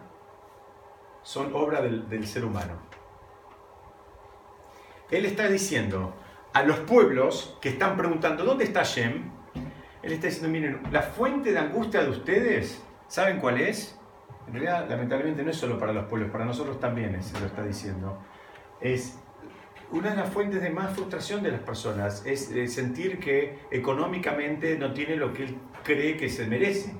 [1.24, 2.74] son obra del, del ser humano.
[5.10, 6.14] Él está diciendo
[6.54, 9.32] a los pueblos que están preguntando, ¿dónde está Shem?
[10.04, 13.98] Él está diciendo, miren, la fuente de angustia de ustedes, ¿saben cuál es?
[14.48, 17.64] En realidad, lamentablemente, no es solo para los pueblos, para nosotros también se lo está
[17.64, 18.20] diciendo.
[18.82, 19.18] Es
[19.92, 24.78] una de las fuentes de más frustración de las personas, es eh, sentir que económicamente
[24.78, 26.94] no tiene lo que él cree que se merece.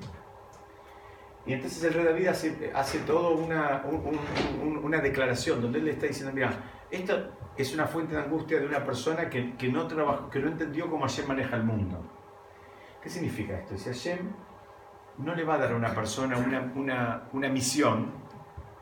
[1.46, 5.78] Y entonces el rey David hace, hace todo una, un- un- un- una declaración donde
[5.78, 6.52] él le está diciendo, mira,
[6.90, 10.48] esta es una fuente de angustia de una persona que, que no, trabajó, que no
[10.48, 12.02] entendió cómo Hashem maneja el mundo.
[13.02, 13.76] ¿Qué significa esto?
[13.76, 14.30] Si Hashem
[15.18, 18.12] no le va a dar a una persona una, una, una misión,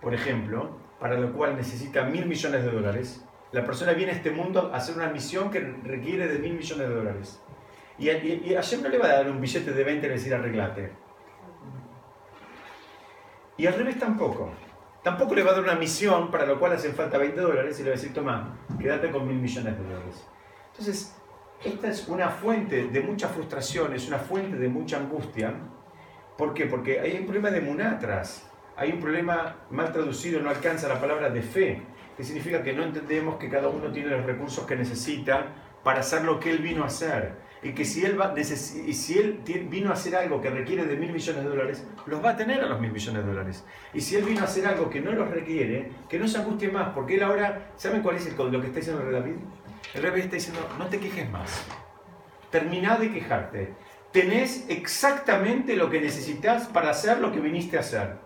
[0.00, 4.30] por ejemplo, para lo cual necesita mil millones de dólares, la persona viene a este
[4.30, 7.40] mundo a hacer una misión que requiere de mil millones de dólares.
[7.98, 10.14] Y, y, y Hashem no le va a dar un billete de 20 y le
[10.14, 10.92] decir arreglate.
[13.58, 14.50] Y al revés tampoco.
[15.02, 17.82] Tampoco le va a dar una misión para lo cual hacen falta 20 dólares y
[17.82, 20.26] le va a decir, toma, quédate con mil millones de dólares.
[20.70, 21.16] Entonces,
[21.62, 25.54] esta es una fuente de mucha frustración, es una fuente de mucha angustia.
[26.36, 26.66] ¿Por qué?
[26.66, 28.48] Porque hay un problema de munatras.
[28.76, 31.82] Hay un problema mal traducido, no alcanza la palabra de fe,
[32.16, 35.46] que significa que no entendemos que cada uno tiene los recursos que necesita
[35.84, 37.34] para hacer lo que él vino a hacer.
[37.62, 39.40] Y que si él, va, y si él
[39.70, 42.60] vino a hacer algo que requiere de mil millones de dólares, los va a tener
[42.60, 43.64] a los mil millones de dólares.
[43.94, 46.70] Y si él vino a hacer algo que no los requiere, que no se angustie
[46.72, 49.36] más, porque él ahora, ¿saben cuál es el, lo que está diciendo el rey David?
[49.94, 51.64] El rey David está diciendo, no te quejes más.
[52.50, 53.74] Terminá de quejarte.
[54.12, 58.16] Tenés exactamente lo que necesitas para hacer lo que viniste a hacer.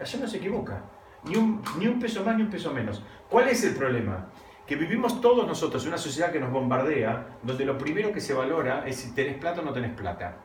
[0.00, 0.82] Allá no se equivoca.
[1.24, 3.04] Ni un, ni un peso más ni un peso menos.
[3.28, 4.30] ¿Cuál es el problema?
[4.66, 8.34] Que vivimos todos nosotros en una sociedad que nos bombardea, donde lo primero que se
[8.34, 10.36] valora es si tenés plata o no tenés plata.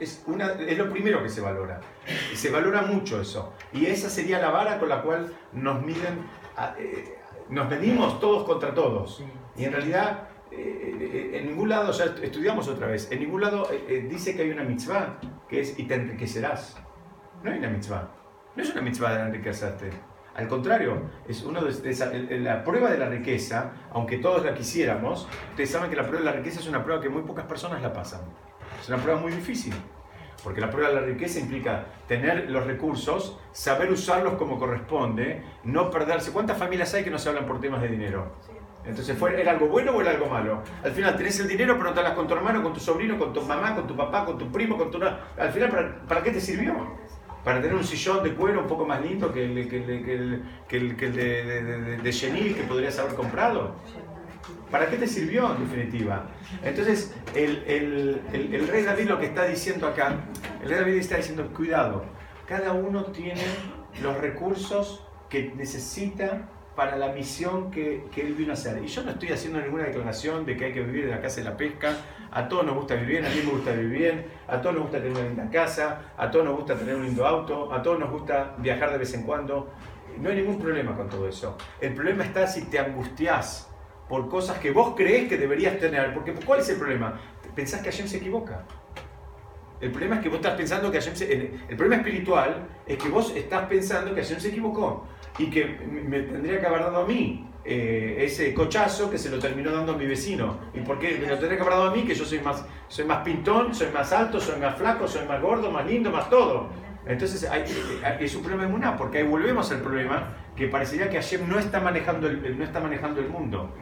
[0.00, 1.80] Es, una, es lo primero que se valora.
[2.32, 3.52] Y se valora mucho eso.
[3.72, 6.26] Y esa sería la vara con la cual nos miden,
[6.78, 7.18] eh,
[7.50, 9.22] nos medimos todos contra todos.
[9.56, 10.96] Y en realidad, eh,
[11.32, 14.42] eh, en ningún lado, ya est- estudiamos otra vez, en ningún lado eh, dice que
[14.42, 16.76] hay una mitzvah, que es y te enriquecerás.
[17.42, 18.10] No hay una mitzvah.
[18.56, 19.90] No es una mitzvah de enriquecerte.
[20.34, 24.54] Al contrario, es uno de, de esa- la prueba de la riqueza, aunque todos la
[24.54, 27.46] quisiéramos, ustedes saben que la prueba de la riqueza es una prueba que muy pocas
[27.46, 28.20] personas la pasan.
[28.80, 29.74] Es una prueba muy difícil.
[30.42, 35.90] Porque la prueba de la riqueza implica tener los recursos, saber usarlos como corresponde, no
[35.90, 36.32] perderse.
[36.32, 38.36] ¿Cuántas familias hay que no se hablan por temas de dinero?
[38.84, 40.62] Entonces, ¿fue, ¿era algo bueno o era algo malo?
[40.82, 43.18] Al final tenés el dinero, pero no te hablas con tu hermano, con tu sobrino,
[43.18, 44.98] con tu mamá, con tu papá, con tu primo, con tu...
[45.02, 46.74] Al final, ¿para, para qué te sirvió?
[47.44, 50.14] Para tener un sillón de cuero un poco más lindo que el, que el, que
[50.14, 53.74] el, que el, que el de, de, de, de chenil que podrías haber comprado.
[54.70, 56.26] ¿Para qué te sirvió en definitiva?
[56.62, 60.14] Entonces, el, el, el, rey David lo que está diciendo acá,
[60.62, 62.04] el rey David está diciendo, cuidado,
[62.46, 63.42] cada uno tiene
[64.00, 66.48] los recursos que necesita
[66.80, 68.82] para la misión que, que, él vino a hacer.
[68.82, 71.42] Y yo no estoy haciendo ninguna declaración de que hay que vivir en la casa
[71.42, 71.94] de la pesca.
[72.30, 74.84] A todos nos gusta vivir bien, a mí me gusta vivir bien, a todos nos
[74.84, 77.98] gusta tener una linda casa, a todos nos gusta tener un lindo auto, a todos
[78.00, 79.68] nos gusta viajar de vez en cuando.
[80.16, 81.58] No hay ningún problema con todo eso.
[81.82, 83.68] El problema está si te angustias
[84.08, 86.14] por cosas que vos crees que deberías tener.
[86.14, 87.20] Porque ¿cuál es el problema?
[87.54, 88.64] Pensás que Hashem se equivoca.
[89.80, 91.14] El problema es que vos estás pensando que Hashem.
[91.68, 95.06] El problema espiritual es que vos estás pensando que Hashem se equivocó
[95.38, 99.38] y que me tendría que haber dado a mí eh, ese cochazo que se lo
[99.38, 100.58] terminó dando a mi vecino.
[100.74, 102.04] ¿Y por qué me lo tendría que haber dado a mí?
[102.04, 105.40] Que yo soy más, soy más pintón, soy más alto, soy más flaco, soy más
[105.40, 106.68] gordo, más lindo, más todo.
[107.06, 107.64] Entonces hay,
[108.20, 111.58] es un problema de una, porque ahí volvemos al problema que parecería que Hashem no
[111.58, 113.74] está manejando el, no está manejando el mundo.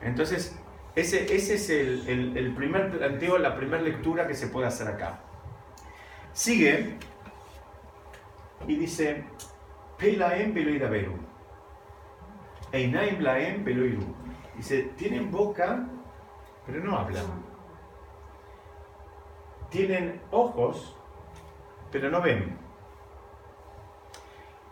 [0.00, 0.58] Entonces,
[0.96, 5.20] ese, ese es el, el, primer planteo, la primera lectura que se puede hacer acá.
[6.32, 6.96] Sigue
[8.66, 9.24] y dice,
[9.98, 11.14] Pelaem Beloidaberu.
[12.72, 14.14] Einaim Laem Beloiru.
[14.56, 15.86] Dice, tienen boca,
[16.66, 17.26] pero no hablan.
[19.70, 20.96] Tienen ojos,
[21.90, 22.63] pero no ven.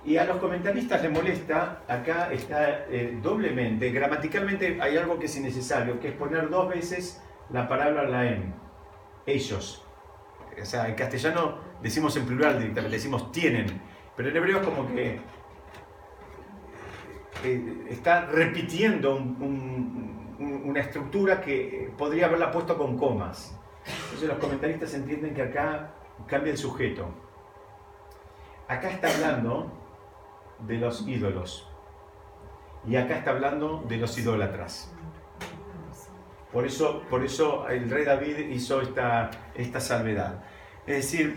[0.05, 5.37] Y a los comentaristas les molesta, acá está eh, doblemente, gramaticalmente hay algo que es
[5.37, 8.53] innecesario, que es poner dos veces la palabra laem,
[9.27, 9.87] ellos.
[10.61, 13.81] O sea, en castellano decimos en plural directamente, decimos tienen,
[14.17, 15.21] pero en hebreo es como que
[17.45, 23.57] eh, está repitiendo un, un, una estructura que podría haberla puesto con comas.
[24.05, 25.95] Entonces los comentaristas entienden que acá
[26.27, 27.09] cambia el sujeto.
[28.67, 29.82] Acá está hablando
[30.67, 31.69] de los ídolos.
[32.87, 34.93] Y acá está hablando de los idólatras.
[36.53, 40.43] Por eso, por eso el rey David hizo esta, esta salvedad.
[40.87, 41.37] Es decir,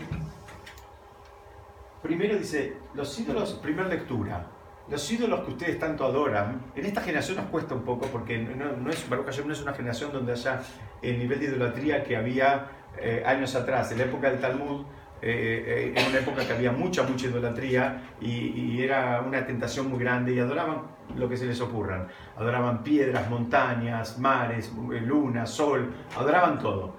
[2.02, 4.46] primero dice, los ídolos, primera lectura,
[4.88, 8.72] los ídolos que ustedes tanto adoran, en esta generación nos cuesta un poco porque no,
[8.76, 10.60] no es, no es una generación donde haya
[11.02, 13.90] el nivel de idolatría que había eh, años atrás.
[13.92, 14.84] En la época del Talmud,
[15.22, 19.98] eh, en una época que había mucha, mucha idolatría y, y, era una tentación muy
[19.98, 20.82] grande y adoraban
[21.16, 22.08] lo que se les ocurran.
[22.36, 26.96] Adoraban piedras, montañas, mares, luna, sol, adoraban todo.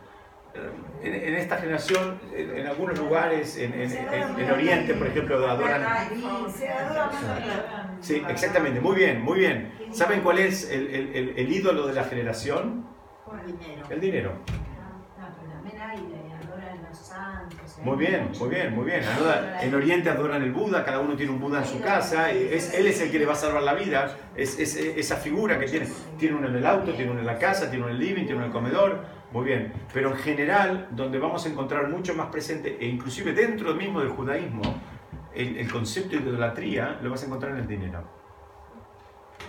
[1.04, 5.84] En, en esta generación, en, en, algunos lugares, en, en, Oriente, por ejemplo, adoran...
[8.00, 9.72] Sí, exactamente, muy bien, muy bien.
[9.92, 12.88] ¿Saben cuál es el, el, el ídolo de la generación?
[13.90, 14.32] El dinero.
[17.88, 19.02] Muy bien, muy bien, muy bien.
[19.62, 22.86] En Oriente adoran el Buda, cada uno tiene un Buda en su casa, es, él
[22.86, 25.88] es el que le va a salvar la vida, es, es, esa figura que tiene.
[26.20, 28.26] Tiene uno en el auto, tiene uno en la casa, tiene uno en el living,
[28.26, 29.72] tiene uno en el comedor, muy bien.
[29.94, 34.10] Pero en general, donde vamos a encontrar mucho más presente, e inclusive dentro mismo del
[34.10, 34.64] judaísmo,
[35.34, 38.04] el, el concepto de idolatría lo vas a encontrar en el dinero.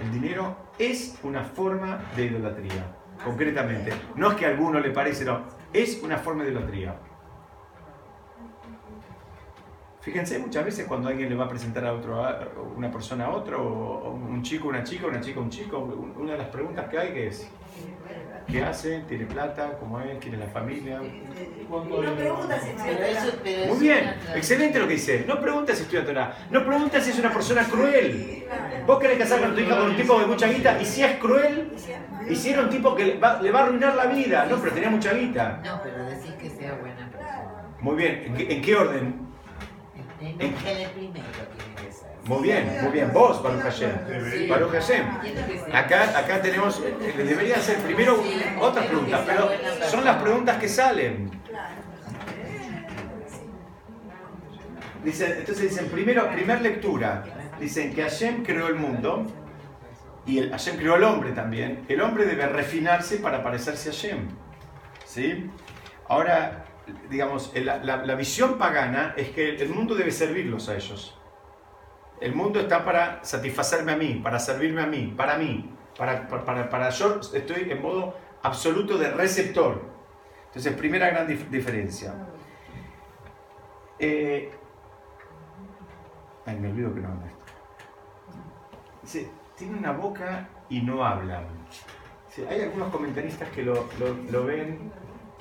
[0.01, 2.87] El dinero es una forma de idolatría,
[3.25, 3.93] concretamente.
[4.15, 6.95] No es que a alguno le parece, no, es una forma de idolatría.
[10.09, 13.31] Fíjense muchas veces cuando alguien le va a presentar a otro, a una persona a
[13.31, 15.81] otro, o un chico, una chica, una chica, un chico,
[16.17, 17.47] una de las preguntas que hay que es
[18.51, 19.01] ¿qué hace?
[19.01, 19.77] ¿Tiene plata?
[19.79, 20.17] ¿Cómo es?
[20.19, 21.03] ¿Quiere la familia?
[21.69, 25.27] No preguntas si Muy bien, excelente lo que dice.
[25.29, 26.35] No preguntas si estudia Torah.
[26.51, 28.47] No preguntas si es una persona cruel.
[28.87, 31.19] Vos querés casar con tu hija con un tipo de mucha guita y si es
[31.19, 31.71] cruel,
[32.27, 34.47] y si era un tipo que le va, le va a arruinar la vida.
[34.47, 35.61] No, pero tenía mucha guita.
[35.63, 37.67] No, pero decís que sea buena persona.
[37.83, 39.28] Muy bien, ¿en qué, en qué orden?
[40.21, 40.55] En el
[40.91, 42.09] primero tiene que ser.
[42.25, 43.13] Muy bien, muy bien.
[43.13, 44.49] Vos, Baruch Hashem.
[44.49, 45.07] Baruch Hashem.
[45.73, 48.23] Acá, acá tenemos, eh, debería ser primero
[48.61, 49.51] otras preguntas, pero
[49.89, 51.31] son las preguntas que salen.
[55.05, 57.25] Dicen, entonces dicen, primero, primer lectura,
[57.61, 59.25] dicen que Hashem creó el mundo
[60.27, 61.85] y el, Hashem creó al hombre también.
[61.89, 64.29] El hombre debe refinarse para parecerse a Hashem.
[65.07, 65.51] ¿Sí?
[66.09, 66.65] Ahora,
[67.09, 71.19] digamos, la, visión pagana es que el mundo debe servirlos a ellos.
[72.21, 75.75] El mundo está para satisfacerme a mí, para servirme a mí, para mí.
[75.97, 79.83] Para, para, para yo estoy en modo absoluto de receptor.
[80.47, 82.15] Entonces, primera gran dif diferencia.
[83.99, 84.51] Eh,
[86.47, 87.39] ay, me olvido que no esto.
[89.03, 91.47] Dice, tiene una boca y no hablan.
[92.49, 93.89] Hay algunos comentaristas que lo-
[94.31, 94.93] lo ven,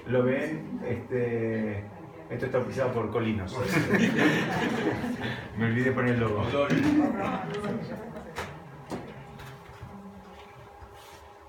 [0.09, 1.83] lo ven, este,
[2.29, 3.55] esto está auspiciado por Colinos.
[5.57, 6.45] Me olvidé poner el logo.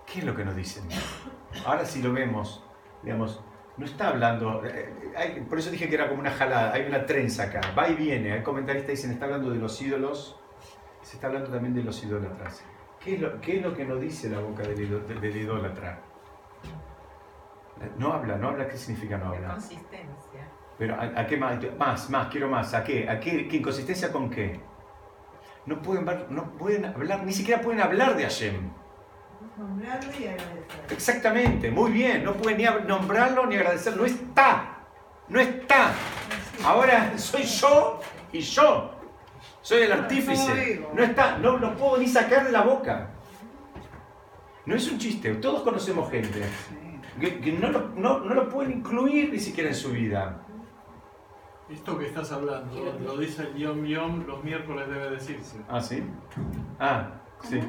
[0.07, 0.85] ¿Qué es lo que nos dicen?
[1.65, 2.65] Ahora sí lo vemos,
[3.03, 3.41] digamos,
[3.77, 7.45] no está hablando, eh, por eso dije que era como una jalada, hay una trenza
[7.45, 10.37] acá, va y viene, hay comentaristas que dicen, está hablando de los ídolos,
[11.03, 12.63] se está hablando también de los idólatras.
[13.05, 16.01] ¿Qué es lo, qué es lo que nos dice la boca del, del idólatra?
[17.99, 19.49] No habla, no habla, ¿qué significa no La habla?
[19.51, 20.49] consistencia.
[20.79, 21.59] Pero ¿a, a qué más?
[21.79, 22.73] Más, más, quiero más.
[22.75, 23.09] ¿A qué?
[23.09, 23.49] ¿A qué?
[23.49, 24.61] ¿Qué inconsistencia con qué?
[25.67, 28.71] No pueden, ver- no pueden hablar, ni siquiera pueden hablar de Hashem.
[29.57, 30.65] Nombrarlo y agradecer.
[30.91, 32.25] Exactamente, muy bien.
[32.25, 34.03] No pueden ni nombrarlo ni agradecerlo.
[34.03, 34.79] No está.
[35.29, 35.93] No está.
[36.65, 38.01] Ahora soy yo
[38.33, 38.93] y yo.
[39.61, 40.85] Soy el artífice.
[40.95, 41.39] No está.
[41.39, 43.11] No lo puedo ni sacar de la boca.
[44.65, 45.35] No es un chiste.
[45.35, 46.43] Todos conocemos gente
[47.19, 50.45] que, que no, lo, no, no lo pueden incluir ni siquiera en su vida.
[51.71, 55.59] Esto que estás hablando, lo dice el Yom Yom, los miércoles debe decirse.
[55.69, 56.03] Ah, sí.
[56.79, 57.61] Ah, sí.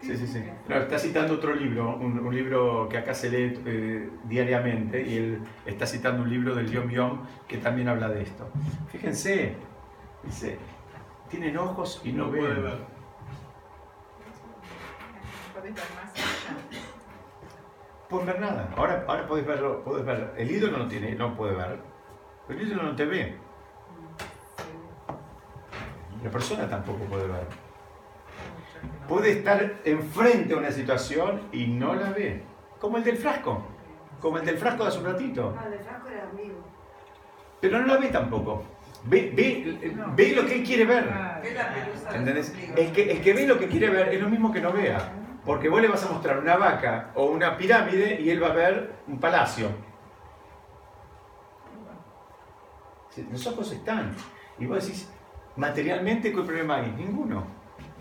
[0.00, 0.44] Sí, sí, sí.
[0.68, 5.38] Está citando otro libro, un, un libro que acá se lee eh, diariamente, y él
[5.64, 8.50] está citando un libro del Yom Yom que también habla de esto.
[8.88, 9.56] Fíjense,
[10.24, 10.58] dice,
[11.30, 12.62] tienen ojos y no, no puede ven.
[15.54, 16.73] Podés ver.
[18.14, 18.68] Pueden ver nada.
[18.76, 20.34] Ahora, ahora podés verlo, podés ver.
[20.36, 21.80] El ídolo no tiene, no puede ver.
[22.48, 23.36] El ídolo no te ve.
[26.22, 27.44] La persona tampoco puede ver.
[29.08, 32.44] Puede estar enfrente a una situación y no la ve.
[32.78, 33.66] Como el del frasco.
[34.20, 35.52] Como el del frasco de hace un ratito.
[35.58, 36.60] Ah, de Franco era amigo.
[37.60, 38.62] Pero no la ve tampoco.
[39.06, 41.12] Ve, ve, ve lo que él quiere ver.
[41.42, 41.56] Del
[42.14, 42.54] ¿Entendés?
[42.76, 45.23] El que, el que ve lo que quiere ver es lo mismo que no vea.
[45.44, 48.52] Porque vos le vas a mostrar una vaca o una pirámide y él va a
[48.54, 49.68] ver un palacio.
[53.30, 54.14] Los ojos están.
[54.58, 55.10] Y vos decís,
[55.56, 56.90] materialmente, ¿qué problema hay?
[56.92, 57.44] Ninguno.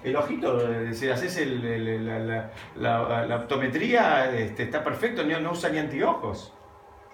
[0.04, 2.50] El ojito, eh, si haces la,
[3.26, 6.54] la- optometría, este, está perfecto, no, no usa ni anteojos.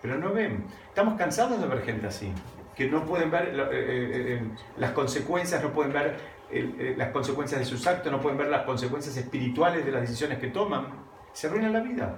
[0.02, 0.66] Pero no ven.
[0.88, 2.32] Estamos cansados de ver gente así,
[2.76, 4.42] que no pueden ver eh, eh,
[4.78, 6.18] las consecuencias, no pueden ver
[6.52, 10.02] el- eh, las consecuencias de sus actos, no pueden ver las consecuencias espirituales de las
[10.02, 10.88] decisiones que toman.
[11.34, 12.16] Se arruinan la vida.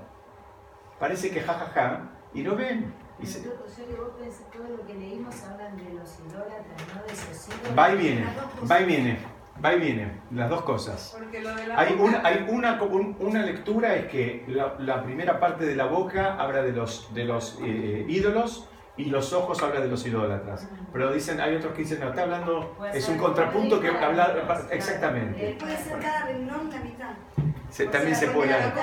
[0.99, 2.93] Parece que jajaja y no ven.
[3.19, 6.95] Y se- Pero tú- Sergio, vos pensás, todo lo que leímos hablan de los idólatras,
[6.95, 7.77] no de esos ídolos.
[7.77, 8.25] Va y viene,
[8.71, 9.17] va y viene,
[9.63, 11.15] va y viene, las dos cosas.
[11.17, 14.75] Porque lo de la Hay boca- una, hay una, un- una lectura es que la,
[14.79, 18.67] la primera parte de la boca habla de los, de los eh, ídolos
[18.97, 20.67] y los ojos habla de los idólatras.
[20.91, 24.35] Pero dicen, hay otros que dicen, no, está hablando, Puede es un contrapunto que habla,
[24.71, 25.55] exactamente.
[25.57, 25.59] claro.
[25.59, 27.13] Puede ser cada renglón la mitad.
[27.69, 28.51] Se- también sea, se puede...
[28.51, 28.73] la la-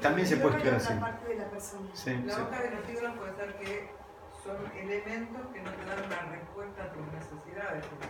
[0.00, 0.94] También se puede estudiar así.
[0.94, 1.88] parte de la persona.
[1.92, 2.40] Sí, La sí.
[2.40, 3.90] boca de los ídolos puede ser que
[4.44, 8.06] son elementos que no te dan una respuesta a tus necesidades, porque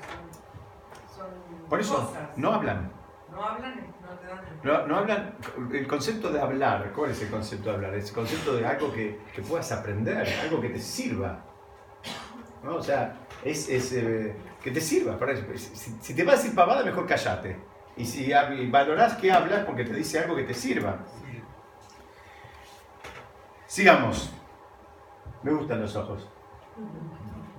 [1.16, 2.28] son, son Por eso, cosas.
[2.36, 2.92] no hablan.
[3.38, 5.34] No hablan no te dan No, no hablan,
[5.72, 7.94] el concepto de hablar, ¿cuál es el concepto de hablar?
[7.94, 11.44] Es el concepto de algo que, que puedas aprender, algo que te sirva.
[12.64, 12.74] ¿no?
[12.74, 15.16] O sea, es, es, eh, que te sirva.
[15.16, 15.44] Para eso.
[15.54, 17.56] Si, si te va a decir pavada, mejor callate.
[17.96, 20.98] Y si y valorás que hablas porque te dice algo que te sirva.
[23.66, 24.32] Sigamos.
[25.44, 26.28] Me gustan los ojos.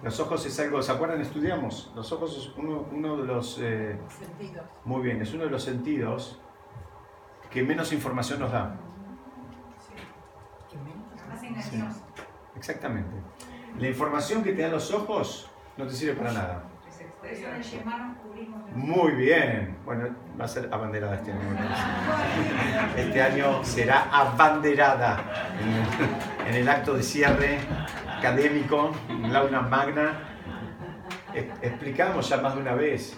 [0.01, 1.19] Los ojos es algo, ¿se acuerdan?
[1.21, 1.91] Estudiamos.
[1.95, 3.59] Los ojos es uno, uno de los...
[3.61, 4.65] eh, Sentidos.
[4.85, 6.39] muy bien, es uno de los sentidos
[7.49, 8.75] que menos información nos da.
[11.29, 12.01] Más engañoso.
[12.55, 13.11] Exactamente.
[13.77, 16.63] La información que te dan los ojos no te sirve para nada.
[18.73, 19.77] Muy bien.
[19.85, 20.07] Bueno,
[20.39, 21.41] va a ser abanderada este año.
[22.97, 25.23] Este año será abanderada
[26.47, 27.59] en el acto de cierre
[28.19, 30.19] académico, en la aula magna.
[31.33, 33.17] E- Explicamos ya más de una vez.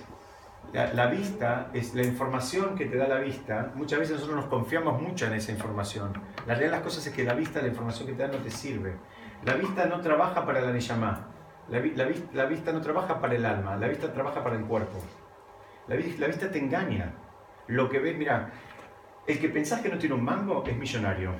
[0.74, 3.72] La, vista es la información que te da la vista.
[3.76, 6.14] Muchas veces nosotros nos confiamos mucho en esa información.
[6.48, 8.38] La realidad de las cosas es que la vista, la información que te da no
[8.38, 8.96] te sirve.
[9.44, 11.28] La vista no trabaja para la Neyamá.
[11.70, 13.76] La, la la vista no trabaja para el alma.
[13.76, 14.98] La vista trabaja para el cuerpo.
[15.88, 17.12] La, la vista te engaña.
[17.68, 18.50] Lo que ves, mira,
[19.28, 21.34] el que pensás que no tiene un mango es millonario.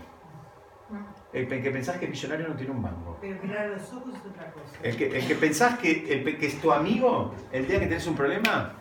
[1.34, 3.18] El que pensás que es millonario no tiene un mango.
[3.22, 4.66] Pero mirar los ojos es otra cosa.
[4.84, 7.88] El que, el que pensás que, el pe- que es tu amigo el día que
[7.88, 8.74] tenés un problema.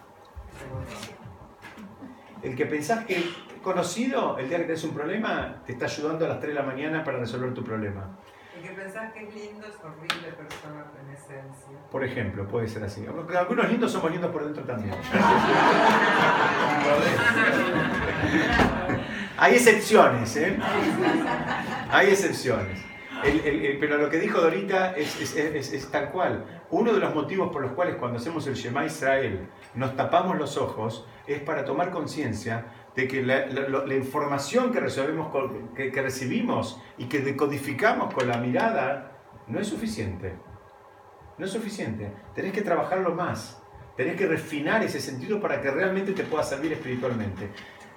[2.42, 3.24] El que pensás que es
[3.62, 6.66] conocido el día que tenés un problema te está ayudando a las 3 de la
[6.66, 8.18] mañana para resolver tu problema.
[8.56, 11.78] El que pensás que es lindo es horrible persona en esencia.
[11.90, 13.06] Por ejemplo, puede ser así.
[13.06, 14.94] Algunos lindos somos lindos por dentro también.
[19.40, 20.54] Hay excepciones, ¿eh?
[21.90, 22.78] Hay excepciones.
[23.80, 26.44] Pero lo que dijo Dorita es, es- tal cual.
[26.70, 30.58] Uno de los motivos por los cuales cuando hacemos el Shema Israel nos tapamos los
[30.58, 33.46] ojos es para tomar conciencia de que la,
[33.94, 39.12] información que, que recibimos y que decodificamos con la mirada
[39.46, 40.34] no es suficiente.
[41.38, 42.12] No es suficiente.
[42.34, 43.62] Tenés que trabajarlo más.
[43.96, 47.50] Tenés que refinar ese sentido para que realmente te pueda servir espiritualmente.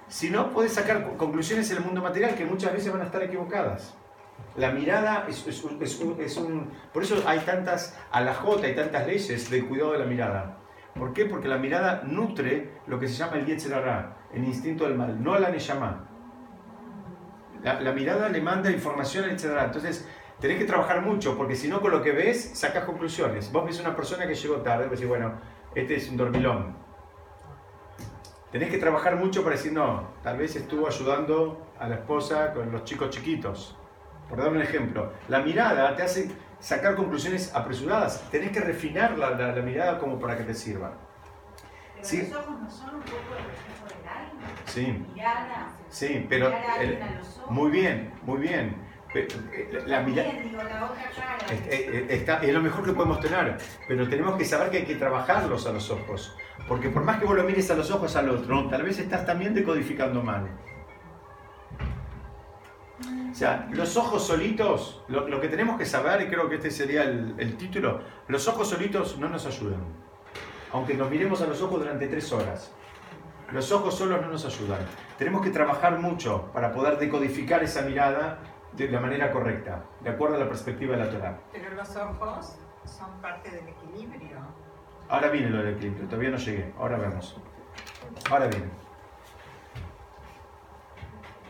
[0.08, 3.04] Si no, puedes sacar co- conclusiones en el mundo material que muchas veces van a
[3.04, 3.94] estar equivocadas.
[4.56, 9.98] La mirada es, un, Por eso hay tantas alajotas, hay tantas leyes del cuidado de
[9.98, 10.58] la mirada.
[10.94, 11.24] ¿Por qué?
[11.24, 15.22] Porque la mirada nutre lo que se llama el Yetzer Hara, el instinto del mal,
[15.22, 16.08] no la Neshama.
[17.62, 19.64] La, la mirada le manda información al Yetzer Hara.
[19.64, 20.06] Entonces,
[20.38, 23.50] tenés que trabajar mucho, porque si no, con lo que ves, sacas conclusiones.
[23.50, 25.32] Vos ves una persona que llegó tarde, vos decís, bueno,
[25.74, 26.76] este es un dormilón.
[28.54, 32.70] Tenés que trabajar mucho para decir, no, tal vez estuvo ayudando a la esposa con
[32.70, 33.76] los chicos chiquitos.
[34.28, 36.30] Por dar un ejemplo, la mirada te hace
[36.60, 38.22] sacar conclusiones apresuradas.
[38.30, 40.92] Tenés que refinar la, la- la mirada como para que te sirva.
[41.96, 42.28] Pero Sí.
[42.30, 44.48] los ojos no son un poco el reflejo del alma.
[44.66, 45.68] Sí, Mirada.
[45.88, 46.46] sí, pero...
[46.50, 47.50] mirar a el- a los ojos.
[47.50, 48.76] muy bien, muy bien.
[49.16, 50.28] Eh, La mirada...
[50.28, 51.52] También, digo, la otra cara.
[51.52, 54.84] Es, es- está- es lo mejor que podemos tener, pero tenemos que saber que hay
[54.84, 56.36] que trabajarlos a los ojos.
[56.68, 59.26] Porque por más que vos lo mires a los ojos al otro, tal vez estás
[59.26, 60.48] también decodificando mal.
[63.30, 66.70] O sea, los ojos solitos, lo, lo que tenemos que saber, y creo que este
[66.70, 69.82] sería el, el título, los ojos solitos no nos ayudan.
[70.72, 72.72] Aunque nos miremos a los ojos durante tres horas.
[73.52, 74.80] Los ojos solos no nos ayudan.
[75.18, 78.38] Tenemos que trabajar mucho para poder decodificar esa mirada
[78.72, 81.40] de la manera correcta, de acuerdo a la perspectiva de la Torah.
[81.52, 84.38] Pero los ojos son parte del equilibrio.
[85.08, 87.36] Ahora viene lo del equilibrio, todavía no llegué, ahora vemos.
[88.30, 88.66] Ahora viene.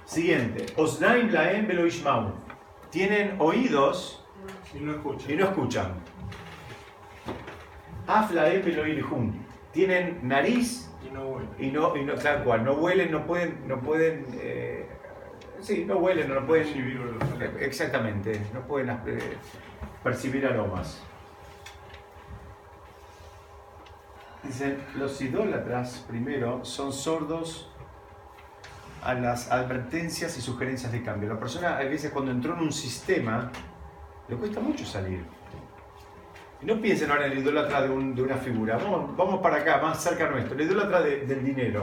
[0.05, 0.67] Siguiente.
[0.77, 1.89] Osnaim laem velo.
[2.91, 4.25] Tienen oídos
[4.75, 5.33] Y no escucha.
[5.33, 5.95] y no escuchan.
[8.63, 9.33] Velo.
[9.73, 11.49] Tienen nariz Y no huele.
[11.59, 14.89] y no, y no, cual, no huelen, no pueden, no pueden, eh,
[15.61, 17.17] sí, no huelen, no pueden, Percibir
[17.61, 19.37] exactamente, no pueden eh,
[20.03, 21.03] percibir aromas.
[24.47, 27.71] Dicen, los idólatras, primero, son sordos
[29.03, 31.29] a las advertencias y sugerencias de cambio.
[31.33, 33.51] La persona, a veces, cuando entró en un sistema,
[34.29, 35.25] le cuesta mucho salir.
[36.63, 38.77] Y no piensen ahora en el idólatra de, de una figura.
[38.77, 40.55] Vamos, vamos para acá, más cerca nuestro.
[40.55, 41.83] El idólatra de- del dinero.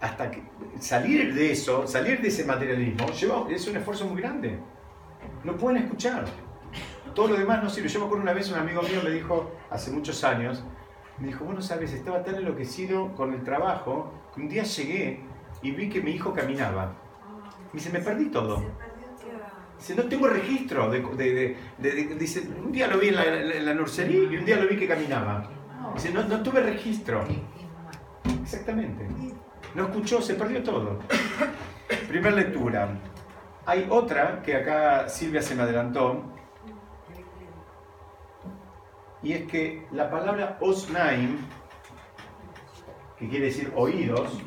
[0.00, 0.42] Hasta que
[0.78, 3.06] salir de eso, salir de ese materialismo,
[3.50, 4.58] es un esfuerzo muy grande.
[5.42, 6.24] No pueden escuchar.
[7.18, 7.88] Todo lo demás no sirve.
[7.88, 10.62] Yo me acuerdo una vez un amigo mío me dijo, hace muchos años,
[11.18, 15.24] me dijo, bueno, sabes, estaba tan enloquecido con el trabajo que un día llegué
[15.60, 16.92] y vi que mi hijo caminaba.
[17.72, 18.62] Me dice, me perdí todo.
[19.78, 20.88] Dice, no tengo registro.
[20.92, 24.44] De, de- de- dice, un día lo vi en la, en la nursería y un
[24.44, 25.50] día lo vi que caminaba.
[25.94, 27.24] Dice, no, no tuve registro.
[28.44, 29.08] Exactamente.
[29.74, 31.00] No escuchó, se perdió todo.
[32.06, 32.90] Primer lectura.
[33.66, 36.37] Hay otra que acá Silvia se me adelantó.
[39.22, 41.38] Y es que la palabra osnaim,
[43.18, 44.40] que quiere decir oídos,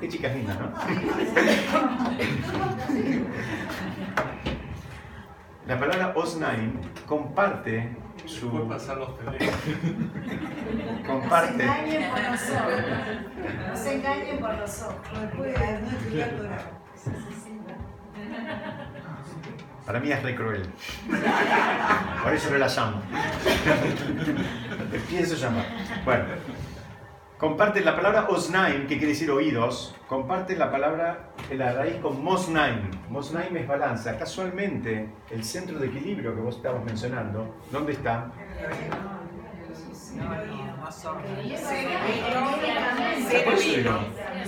[0.00, 0.72] qué chicas lindas, ¿no?
[5.66, 9.54] La palabra osnaim comparte Puede su pasar los teléfonos.
[10.66, 12.72] No se comparte engañen por los ojos.
[13.68, 15.00] No se engañen por los ojos.
[19.86, 20.68] Para mí es re cruel.
[22.22, 23.00] Por eso no la llamo.
[25.08, 25.64] Pienso llamar.
[26.04, 26.24] Bueno,
[27.38, 32.90] comparte la palabra osnaim, que quiere decir oídos, comparte la palabra, la raíz con mosnaim.
[33.08, 34.18] Mosnaim es balanza.
[34.18, 38.32] Casualmente, el centro de equilibrio que vos estabas mencionando, ¿dónde está?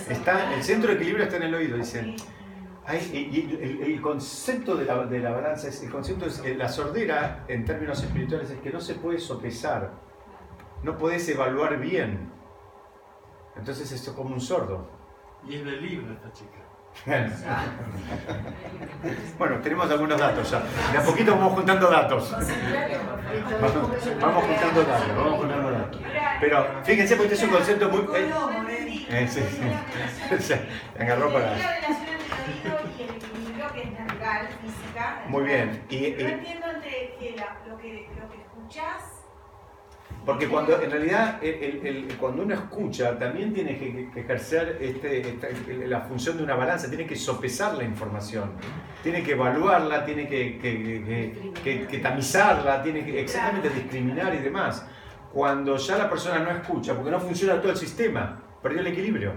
[0.08, 2.16] Está, el centro de equilibrio está en el oído, dice.
[2.88, 6.38] Ay, y- y el, el concepto de la, de la balanza, es, el concepto es
[6.40, 9.90] que la sordera, en términos espirituales, es que no se puede sopesar,
[10.82, 12.30] no puedes evaluar bien.
[13.56, 14.88] Entonces esto es como un sordo.
[15.46, 16.58] Y es de libro esta chica.
[19.38, 20.62] Bueno, tenemos algunos datos ya.
[20.92, 22.32] De a poquito vamos juntando datos.
[22.32, 23.72] Vamos,
[24.20, 26.00] vamos juntando datos, vamos juntando datos.
[26.40, 28.00] Pero fíjense, porque este es un concepto muy...
[28.16, 30.38] eh, eh, sí, sí.
[30.40, 30.60] Se
[30.98, 31.54] agarró para...
[34.42, 35.22] material, física.
[35.28, 35.82] Muy bien.
[35.88, 39.14] Y, Pero no y- entiendo entre que la- lo, que, lo que escuchás.
[40.24, 44.76] porque cuando en realidad el- el- el- cuando uno escucha también tiene que, que ejercer
[44.80, 45.48] este, esta-
[45.86, 48.52] la función de una balanza, tiene que sopesar la información,
[49.02, 54.38] tiene que evaluarla, tiene que, que- que- que- que tamizarla, tiene que exactamente discriminar y
[54.38, 54.84] demás.
[55.32, 59.32] Cuando ya la persona no escucha, porque no funciona todo el sistema, perdió el equilibrio.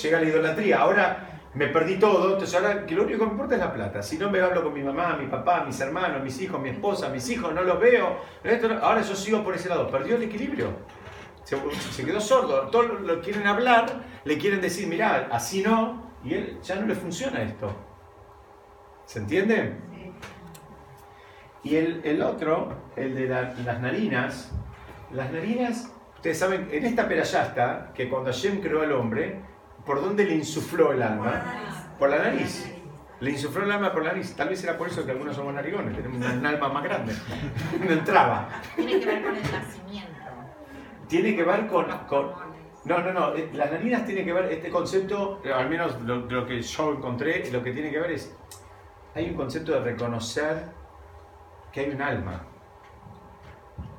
[0.00, 0.78] llega la idolatría.
[0.80, 4.02] Ahora me perdí todo, entonces ahora que lo único que me importa es la plata.
[4.02, 7.10] Si no me hablo con mi mamá, mi papá, mis hermanos, mis hijos, mi esposa,
[7.10, 8.16] mis hijos, no los veo.
[8.80, 9.90] ahora yo sigo por ese lado.
[9.90, 10.68] Perdió el equilibrio.
[11.44, 12.68] Se, quedó sordo.
[12.70, 13.86] Todos lo, quieren hablar,
[14.24, 17.70] le quieren decir, mirá, así no, y él ya no le funciona esto.
[19.04, 19.76] ¿Se entiende?
[21.64, 24.52] Y el, el otro, el de la- las narinas,
[25.12, 29.40] las narinas, ustedes saben, en esta perayasta, que cuando Hashem creó al hombre,
[29.86, 31.42] ¿por dónde le insufló el alma?
[31.98, 32.68] Por la nariz.
[33.20, 34.34] Le insufló el alma por la nariz.
[34.34, 37.14] Tal vez era por eso que algunos somos narigones, tenemos una- un alma más grande.
[37.84, 38.48] No entraba.
[38.76, 40.10] Tiene que ver con el nacimiento.
[41.08, 41.86] Tiene que ver con...
[42.08, 42.52] Con
[42.84, 43.34] no, no, no.
[43.36, 46.92] eh, Las narinas tiene que ver, este concepto, eh, al menos lo, lo que yo
[46.92, 48.34] encontré, lo que tiene que ver es,
[49.14, 50.64] hay un concepto de reconocer
[51.70, 52.44] que hay un alma.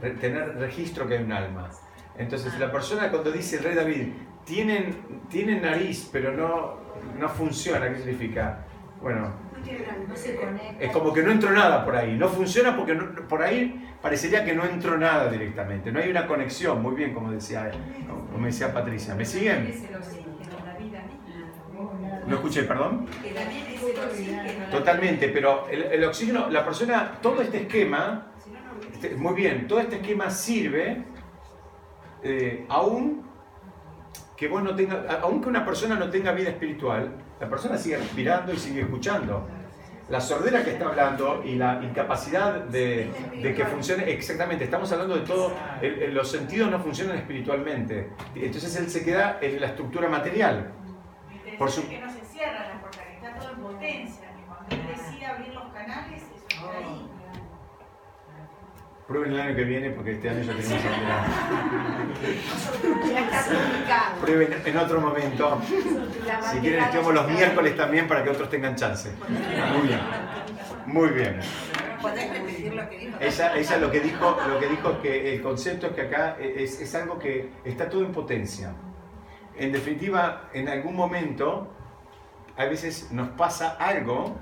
[0.02, 1.70] Re- tener registro que hay un alma.
[2.18, 4.08] Entonces, la persona cuando dice el rey David,
[4.46, 4.96] tienen,
[5.30, 6.76] tienen nariz, pero no,
[7.20, 8.66] no funciona, ¿qué significa?
[9.02, 9.32] Bueno,
[10.08, 10.84] No se conecta.
[10.84, 12.16] es como que no entró nada por ahí.
[12.18, 15.92] No funciona porque no- por ahí parecería que no entró nada directamente.
[15.92, 17.72] No hay una conexión, muy bien, como decía,
[18.32, 19.16] como decía Patricia.
[19.16, 19.74] ¿Me siguen?
[22.28, 23.06] ¿No escuché, perdón?
[24.72, 28.32] Totalmente, pero el, el oxígeno, la persona, todo este esquema,
[28.94, 31.04] este- muy bien, todo este esquema sirve
[32.24, 33.24] eh, aún
[34.38, 37.78] que vos no tenga, a- aún que una persona no tenga vida espiritual, la persona
[37.78, 39.48] sigue respirando y sigue escuchando.
[40.10, 43.10] La sordera que está hablando y la incapacidad de,
[43.42, 48.10] de que funcione, exactamente, estamos hablando de todo, el- el- los sentidos no funcionan espiritualmente.
[48.36, 50.72] Entonces él se queda en la estructura material.
[51.58, 54.26] Por su- que no se cierra la puerta, que está todo en potencia.
[54.36, 57.10] Que cuando él decide abrir los canales, eso está ahí.
[59.14, 61.26] Prueben el año que viene porque este año ya tenemos sordera.
[63.06, 64.22] Ya está publicado.
[64.22, 65.62] Prueben en otro momento.
[66.52, 69.12] Si quieren, estemos los miércoles también para que otros tengan chance.
[69.30, 70.00] Muy bien.
[70.88, 71.40] Muy bien.
[72.02, 73.18] ¿Podés repetir lo que dijo?
[73.20, 76.36] Ella, ella lo que dijo, lo que dijo es que el concepto es que acá
[76.40, 78.74] es, es algo que está todo en potencia.
[79.56, 81.72] En definitiva, en algún momento,
[82.58, 84.40] a veces nos pasa algo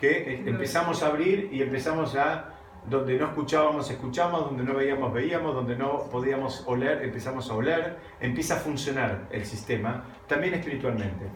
[0.00, 2.54] que eh, empezamos a abrir y empezamos a,
[2.88, 7.96] donde no escuchábamos, escuchamos, donde no veíamos, veíamos, donde no podíamos oler, empezamos a oler,
[8.20, 11.26] empieza a funcionar el sistema, también espiritualmente.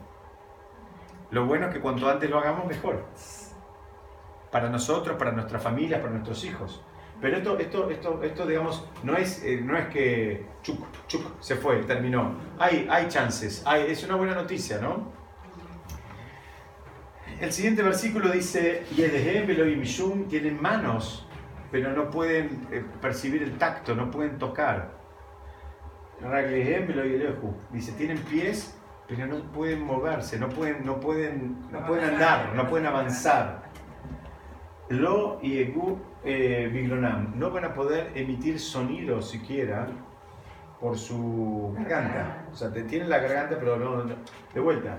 [1.30, 3.04] Lo bueno es que cuanto antes lo hagamos, mejor
[4.52, 6.82] para nosotros, para nuestras familias, para nuestros hijos.
[7.20, 11.56] Pero esto, esto, esto, esto digamos, no es, eh, no es que chuc, chuc, se
[11.56, 12.34] fue, terminó.
[12.58, 15.10] Hay, hay chances, hay, es una buena noticia, ¿no?
[17.40, 21.26] El siguiente versículo dice, Yedehem Elohim tienen manos,
[21.72, 24.90] pero no pueden eh, percibir el tacto, no pueden tocar.
[27.72, 32.68] Dice, tienen pies, pero no pueden moverse, no pueden, no pueden, no pueden andar, no
[32.68, 33.62] pueden avanzar.
[34.90, 39.86] Lo y Egu eh, Biglonam no van a poder emitir sonido siquiera
[40.78, 42.44] por su garganta.
[42.52, 44.14] O sea, te- tienen la garganta, pero no, no-
[44.52, 44.98] de vuelta.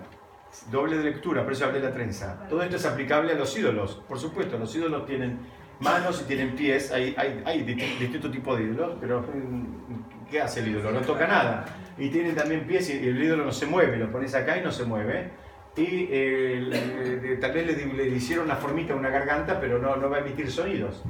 [0.72, 2.48] Doble de lectura, por eso hablé de la trenza.
[2.50, 4.02] Todo esto es aplicable a los ídolos.
[4.08, 5.40] Por supuesto, los ídolos tienen
[5.84, 6.92] manos y tienen pies.
[6.92, 10.92] Hay, hay, hay di- distinto tipo de ídolos, pero mm, ¿qué hace el ídolo?
[10.92, 11.66] No toca nada.
[11.98, 13.98] Y tienen también pies y el ídolo no se mueve.
[13.98, 15.30] Lo pones acá y no se mueve.
[15.76, 20.18] Y eh, tal vez le, le hicieron una formita una garganta, pero no, no va
[20.18, 21.04] a emitir sonidos.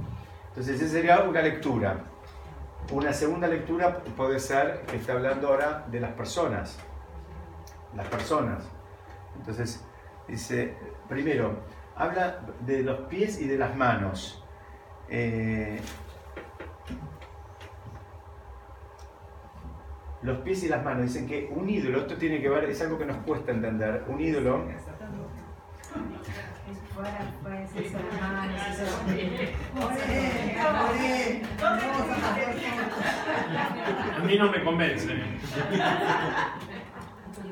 [0.49, 1.97] Entonces, esa sería una lectura.
[2.91, 6.78] Una segunda lectura puede ser que está hablando ahora de las personas.
[7.95, 8.63] Las personas.
[9.38, 9.84] Entonces,
[10.28, 10.76] dice,
[11.09, 11.59] primero,
[11.95, 14.43] habla de los pies y de las manos.
[15.16, 15.80] Eh,
[20.24, 21.03] los pies y las manos.
[21.03, 24.05] Dicen que un ídolo, esto tiene que ver, es algo que nos cuesta entender.
[24.07, 24.66] Un ídolo
[34.16, 35.14] A mí no me convence.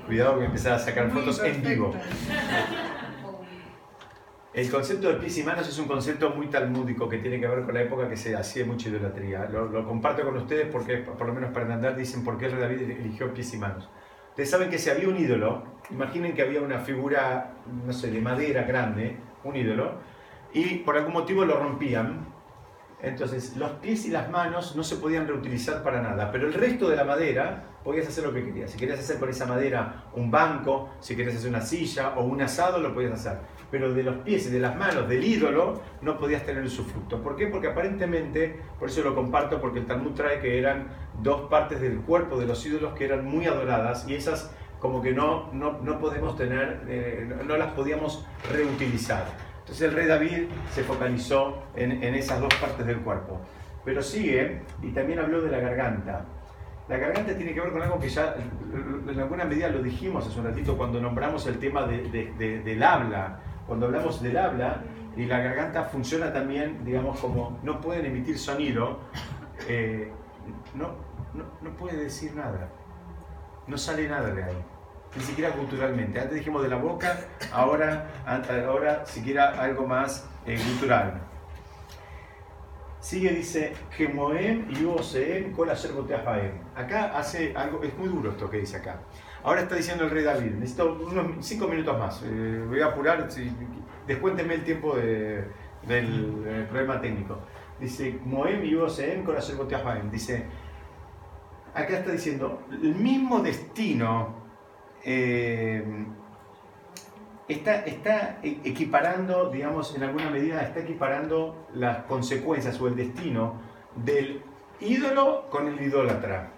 [0.08, 1.94] Cuidado que empezar a sacar fotos en vivo.
[4.54, 7.64] El concepto de pies y manos es un concepto muy talmúdico que tiene que ver
[7.64, 9.46] con la época que se hacía mucha idolatría.
[9.46, 12.62] Lo, comparto con ustedes porque, por lo menos para entender, dicen por qué el rey
[12.62, 13.88] David eligió pies y manos.
[14.32, 17.54] Ustedes saben que si había un ídolo, imaginen que había una figura,
[17.86, 19.94] no sé, de madera grande, un ídolo,
[20.54, 22.28] y por algún motivo lo rompían.
[23.02, 26.90] Entonces, los pies y las manos no se podían reutilizar para nada, pero el resto
[26.90, 28.70] de la madera podías hacer lo que querías.
[28.70, 32.42] Si querías hacer con esa madera un banco, si querías hacer una silla o un
[32.42, 33.40] asado, lo podías hacer.
[33.72, 37.22] Pero de los pies y de las manos del ídolo no podías tener su fruto.
[37.24, 37.48] ¿Por qué?
[37.48, 40.88] Porque aparentemente, por eso lo comparto, porque el Talmud trae que eran
[41.22, 45.14] dos partes del cuerpo de los ídolos que eran muy adoradas y esas como que
[45.14, 49.26] no, no, no podemos tener, eh, no las podíamos reutilizar.
[49.60, 53.40] Entonces el rey David se focalizó en, en esas dos partes del cuerpo.
[53.86, 56.26] Pero sigue y también habló de la garganta.
[56.90, 58.36] La garganta tiene que ver con algo que ya
[59.08, 62.60] en alguna medida lo dijimos hace un ratito cuando nombramos el tema de- de- de-
[62.62, 63.40] del habla.
[63.68, 64.84] Cuando hablamos del habla
[65.16, 69.00] y la garganta funciona también, digamos, como no pueden emitir sonido,
[69.68, 70.12] eh,
[70.74, 70.96] no,
[71.62, 72.70] no, puede decir nada.
[73.68, 74.58] No sale nada de ahí.
[75.16, 76.20] Ni siquiera culturalmente.
[76.20, 77.18] Antes dijimos de la boca,
[77.52, 81.22] ahora, ahora siquiera algo más eh, cultural.
[83.00, 84.86] Sigue, dice, Gemoem y
[86.24, 86.52] bahem.
[86.76, 89.00] Acá hace algo, es muy duro esto que dice acá.
[89.44, 93.32] Ahora está diciendo el rey David, necesito unos cinco minutos más, eh, voy a apurar,
[93.32, 93.52] si-
[94.06, 95.46] descuénteme el tiempo de-
[95.88, 97.40] del eh, problema técnico.
[97.80, 100.12] Dice, Moem y Uoseem kol asher boteach bahem.
[100.12, 100.46] Dice,
[101.74, 104.36] acá está diciendo, el mismo destino
[105.04, 105.84] eh,
[107.48, 113.56] está, está equiparando, digamos, en alguna medida, está equiparando las consecuencias o el destino
[113.96, 114.44] del
[114.80, 116.52] ídolo con el idólatra.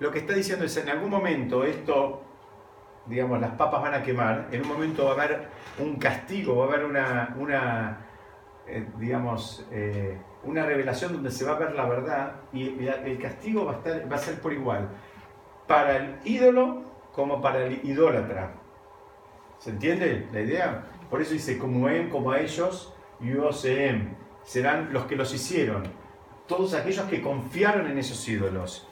[0.00, 2.22] Lo que está diciendo es, en algún momento esto,
[3.06, 6.64] digamos, las papas van a quemar, en un momento va a haber un castigo, va
[6.64, 7.98] a haber una, una
[8.66, 13.64] eh, digamos, eh, una revelación donde se va a ver la verdad y el, castigo
[13.64, 14.88] va a, estar, va a ser por igual
[15.68, 16.82] para el ídolo
[17.12, 18.54] como para el idólatra.
[19.58, 20.84] ¿Se entiende la idea?
[21.10, 25.84] Por eso dice, como en, como a ellos, y Oseem, serán los que los hicieron.
[26.46, 28.87] Todos aquellos que confiaron en esos ídolos.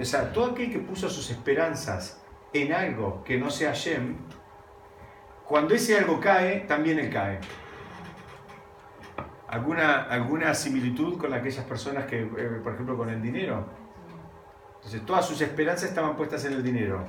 [0.00, 2.22] O sea, todo aquel que puso sus esperanzas
[2.52, 4.16] en algo que no sea Shem,
[5.44, 7.40] cuando ese algo cae, también él cae.
[9.48, 13.64] ¿Alguna, alguna similitud con aquellas personas que, eh, por ejemplo, con el dinero?
[14.76, 17.06] Entonces, todas sus esperanzas estaban puestas en el dinero.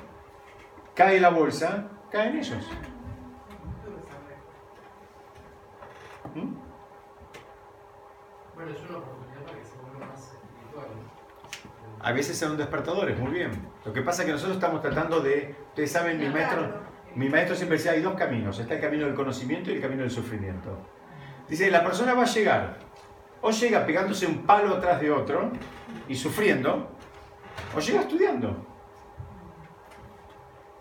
[0.96, 2.66] Cae la bolsa, caen ellos.
[6.34, 6.54] ¿Mm?
[8.56, 10.88] Bueno, es una oportunidad para que se vuelva más espiritual.
[12.02, 13.52] A veces son despertadores, muy bien.
[13.86, 16.68] Lo que pasa es que nosotros estamos tratando de, ustedes saben, mi maestro,
[17.16, 20.02] mi maestro siempre decía, hay dos caminos, está el camino del conocimiento y el camino
[20.04, 20.78] del sufrimiento.
[21.50, 22.78] Dice, la persona va a llegar,
[23.42, 25.52] o llega pegándose un palo atrás de otro
[26.08, 26.90] y sufriendo,
[27.76, 28.66] o llega estudiando.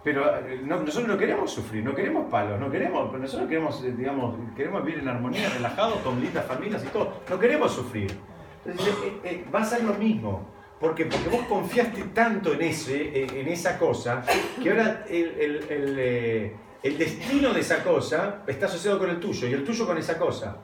[0.05, 3.93] Pero eh, no- nosotros no queremos sufrir, no queremos palos, no queremos, nosotros queremos, eh,
[3.97, 7.15] digamos, queremos vivir en armonía, relajados, con lindas familias y todo.
[7.29, 8.17] No queremos sufrir.
[8.65, 10.57] Entonces, eh, eh, va a ser lo mismo.
[10.81, 11.07] ¿Por qué?
[11.07, 14.23] Porque vos confiaste tanto en, ese, en esa cosa
[14.63, 19.19] que ahora el, el- el, eh, el destino de esa cosa está asociado con el
[19.19, 20.57] tuyo y el tuyo con esa cosa.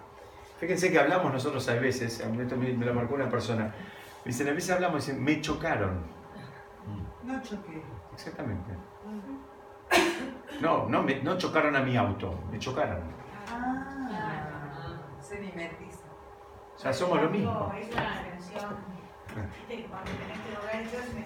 [0.61, 2.45] Fíjense que hablamos nosotros a veces, a mí me
[2.75, 3.65] me lo marcó una persona,
[4.25, 6.01] me dicen, a veces hablamos y dicen, me chocaron.
[7.25, 7.83] No choqué.
[8.13, 8.71] Exactamente.
[10.61, 13.01] No, no, me, no chocaron a mi auto, me chocaron.
[13.51, 14.95] Ah.
[15.21, 15.99] Se mimetiza.
[16.77, 17.73] O sea, somos lo mismo.
[17.79, 18.94] Es una
[19.43, 19.69] extensión.
[19.69, 20.55] Viste que cuando tenés que el
[20.91, 21.21] dedo es una de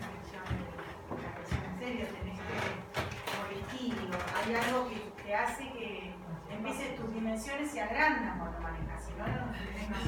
[1.22, 2.44] la presión en serio, tenés que
[3.32, 4.16] corregirlo.
[4.36, 5.86] Hay algo que, que hace que
[6.50, 9.32] en vez de tus dimensiones se agrandan cuando manejas, si no, no.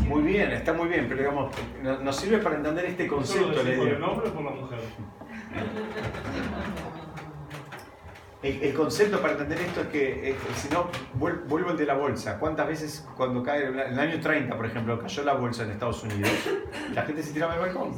[0.08, 3.54] Muy bien, está muy bien, pero digamos, no- nos sirve para entender este ¿Solo concepto.
[3.54, 4.80] por el hombre o por la mujer?
[8.42, 10.88] El, concepto para entender esto es que, eh, si no,
[11.18, 12.38] vuel- vuelvo al de la bolsa.
[12.38, 16.02] ¿Cuántas veces cuando cae, en el año 30, por ejemplo, cayó la bolsa en Estados
[16.04, 16.30] Unidos,
[16.94, 17.92] la gente se tiraba del balcón?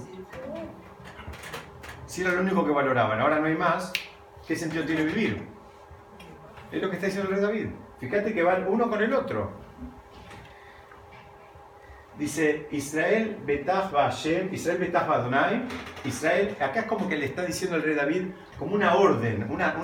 [2.07, 3.93] Si era lo único que valoraban, ahora no hay más,
[4.47, 5.47] ¿qué sentido tiene vivir?
[6.73, 7.67] Es lo que está diciendo el rey David.
[8.01, 9.53] Fíjate que van uno con el otro.
[12.19, 15.63] Dice Israel Betach Hashem, Israel Betach Adonai.
[16.05, 18.25] Israel, acá es como que le está diciendo el rey David
[18.59, 19.75] como una orden, una,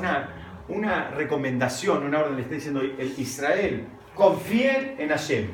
[0.69, 5.47] una recomendación, una orden, le está diciendo el Israel, confíen en Hashem,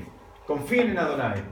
[0.47, 1.43] confíen en Adonai.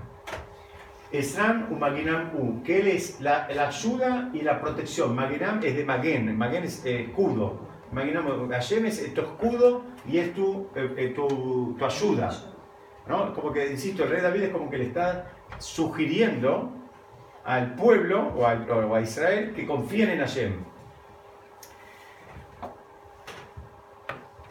[1.12, 5.14] Esran u Maginam u, que él es la, la ayuda y la protección.
[5.14, 7.60] Maginam es de Magen, Magen es eh, escudo.
[7.92, 12.30] Maginam, Hashem es tu escudo y es tu, eh, eh, tu, tu ayuda.
[13.06, 13.34] ¿no?
[13.34, 16.72] Como que, insisto, el rey David es como que le está sugiriendo
[17.44, 20.52] al pueblo o, al- o a Israel que confíen en Hashem.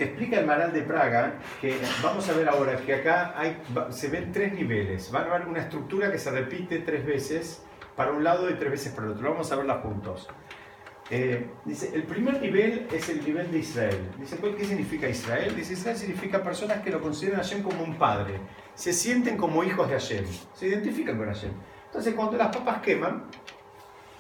[0.06, 4.32] Explica el Maral de Praga que vamos a ver ahora que acá hay, se ven
[4.32, 5.12] tres niveles.
[5.12, 7.64] Van a ver una estructura que se repite tres veces
[7.96, 9.32] para un lado y tres veces para el otro.
[9.32, 10.28] Vamos a verla juntos.
[11.10, 14.00] Eh, dice, el primer nivel es el nivel de Israel.
[14.18, 15.54] Dice, ¿cuál- ¿qué significa Israel?
[15.56, 18.40] Dice, Israel significa personas que lo consideran a Hashem como un padre.
[18.76, 20.26] Se sienten como hijos de Hashem.
[20.54, 21.52] Se identifican con Hashem.
[21.88, 23.26] Entonces, cuando las papas queman,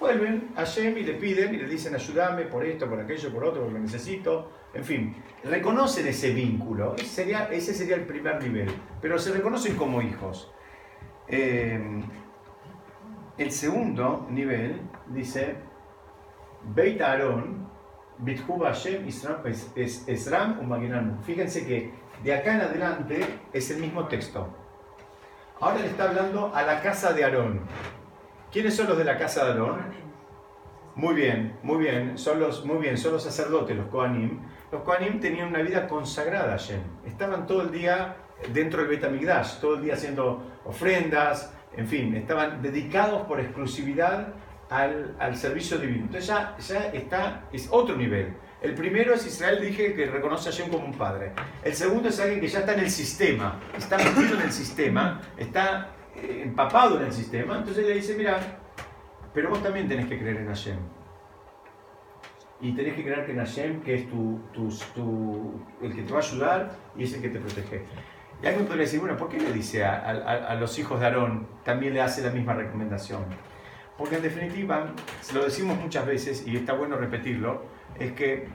[0.01, 3.45] vuelven a Hashem y le piden y le dicen, ayúdame por esto, por aquello, por
[3.45, 4.51] otro, porque necesito.
[4.73, 6.95] En fin, reconocen ese vínculo.
[6.95, 8.69] Ese sería, ese sería el primer nivel.
[9.01, 10.51] Pero se reconocen como hijos.
[11.27, 12.01] Eh,
[13.37, 15.55] el segundo nivel dice,
[16.75, 17.67] Beit Aaron,
[18.19, 21.21] Bithu Hashem, Isram, es, es- Esram Umaginanu.
[21.23, 21.91] Fíjense que
[22.23, 24.47] de acá en adelante es el mismo texto.
[25.59, 27.61] Ahora le está hablando a la casa de Aarón.
[28.51, 29.79] ¿Quiénes son los de la casa de Aarón?
[30.95, 34.41] Muy bien, muy bien, son los, muy bien, son los sacerdotes, los Kohanim.
[34.71, 36.81] Los Kohanim tenían una vida consagrada a Hashem.
[37.05, 38.15] Estaban todo el día
[38.53, 44.33] dentro del Beit HaMikdash, todo el día haciendo ofrendas, en fin, estaban dedicados por exclusividad
[44.69, 46.05] al, al servicio divino.
[46.05, 48.33] Entonces ya, ya está, es otro nivel.
[48.61, 51.33] El primero es Israel, dije, que reconoce a Hashem como un padre.
[51.63, 55.19] El segundo es alguien que ya está en el sistema, está metido en el sistema,
[55.35, 57.57] está eh, empapado en el sistema.
[57.57, 58.39] Entonces le dice, mira,
[59.33, 60.77] pero vos también tenés que creer en Hashem.
[62.61, 66.13] Y tenés que creer que en Hashem, que es tu, tu, tu- el que te
[66.13, 67.83] va a ayudar y es el que te protege.
[68.43, 71.05] Y alguien podría decir, bueno, ¿por qué le dice a, a- a los hijos de
[71.07, 73.23] Aarón, también le hace la misma recomendación?
[73.97, 77.63] Porque en definitiva, se lo decimos muchas veces y está bueno repetirlo,
[77.99, 78.47] es que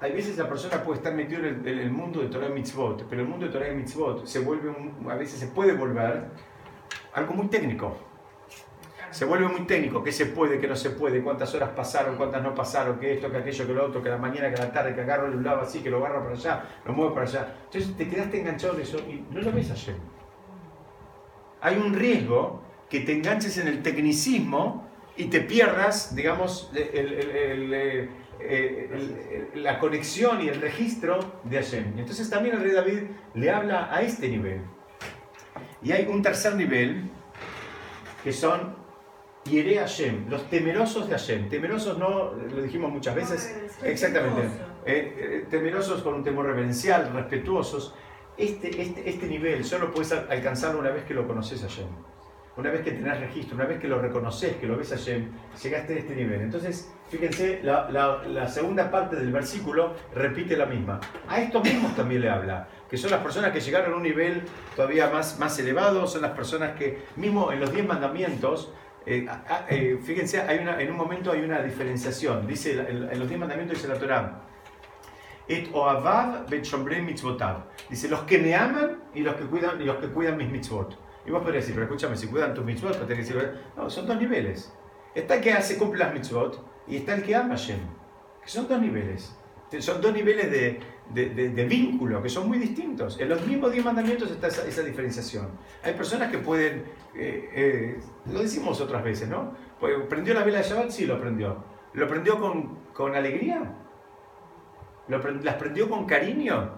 [0.00, 3.06] hay veces la persona puede estar metido en en el mundo de Torah y Mitzvot,
[3.08, 6.26] pero el mundo de Torah y Mitzvot se vuelve, un- a veces se puede volver
[7.12, 7.96] algo muy técnico.
[9.10, 12.42] Se vuelve muy técnico, qué se puede, qué no se puede, cuántas horas pasaron, cuántas
[12.42, 14.94] no pasaron, que esto, que aquello, que lo otro, que la mañana, que la tarde,
[14.94, 17.54] que agarro el lado así, que lo agarro para allá, lo muevo para allá.
[17.64, 19.96] Entonces te quedaste enganchado en eso y no lo ves ayer.
[21.60, 28.08] Hay un riesgo que te enganches en el tecnicismo y te pierdas, digamos, eh,
[28.40, 31.98] eh, la conexión y el registro de Hashem.
[31.98, 33.02] Entonces también el rey David
[33.34, 34.60] le habla a este nivel.
[35.82, 37.10] Y hay un tercer nivel
[38.22, 38.77] que son
[39.48, 41.48] Yere Hashem, los temerosos de Hashem.
[41.48, 44.42] Temerosos no, lo dijimos muchas veces, exactamente.
[44.86, 47.94] Eh, eh, temerosos con un temor reverencial, respetuosos.
[48.36, 51.86] Este, este, este nivel solo puedes al- alcanzarlo una vez que lo conoces a Hashem.
[52.56, 55.30] Una vez que tenés registro, una vez que lo reconoces, que lo ves a Hashem,
[55.62, 56.40] llegaste a este nivel.
[56.40, 60.98] Entonces, fíjense, la, la- la segunda parte del versículo repite la misma.
[61.28, 64.42] A estos mismos también le habla, que son las personas que llegaron a un nivel
[64.74, 68.72] todavía más, más elevado, son las personas que, mismo en los diez mandamientos,
[69.08, 69.26] eh,
[69.70, 72.46] eh, fíjense, hay una, en un momento hay una diferenciación.
[72.46, 74.42] Dice, en, los diez mandamientos dice la Torah,
[77.02, 77.64] mitzvotav.
[77.88, 80.98] Dice, los que me aman y los que cuidan, y los que cuidan mis mitzvot.
[81.26, 83.88] Y vos podrías decir, pero escúchame, si cuidan tus mitzvot, pues tenés que decir, no,
[83.88, 84.72] son dos niveles.
[85.14, 87.80] Está el que hace, cumple las mitzvot y está el que ama a Hashem.
[88.42, 89.34] Que son dos niveles.
[89.80, 90.80] Son dos niveles de,
[91.14, 93.18] de, de- de vínculo que son muy distintos.
[93.20, 95.48] En los mismos diez mandamientos está esa, esa diferenciación.
[95.82, 96.84] Hay personas que pueden,
[97.14, 98.00] eh, eh,
[98.32, 99.52] lo decimos otras veces, ¿no?
[99.80, 100.90] Pues, ¿Prendió la vela de Shabbat?
[100.90, 101.56] Sí, lo prendió.
[101.94, 103.74] ¿Lo prendió con, con alegría?
[105.08, 106.70] ¿Lo ¿Las prendió con cariño?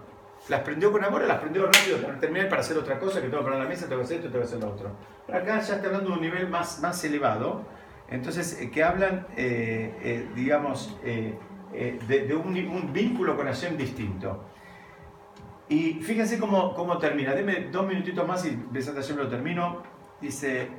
[0.49, 3.39] ¿Las prendió con amor las prendió rápido para terminar para hacer otra cosa que tengo
[3.43, 4.89] que poner la mesa, tengo que hacer esto, tengo que hacer lo otro?
[5.27, 7.61] Acá ya está hablando de un nivel más, más elevado,
[8.09, 9.27] entonces eh, que hablan,
[10.35, 10.97] digamos,
[11.73, 14.43] eh, de, un, vínculo con Hashem distinto.
[15.69, 17.33] Y fíjense cómo, cómo termina.
[17.33, 19.83] Deme dos minutitos más y Besat Hashem lo termino.
[20.19, 20.69] Dice,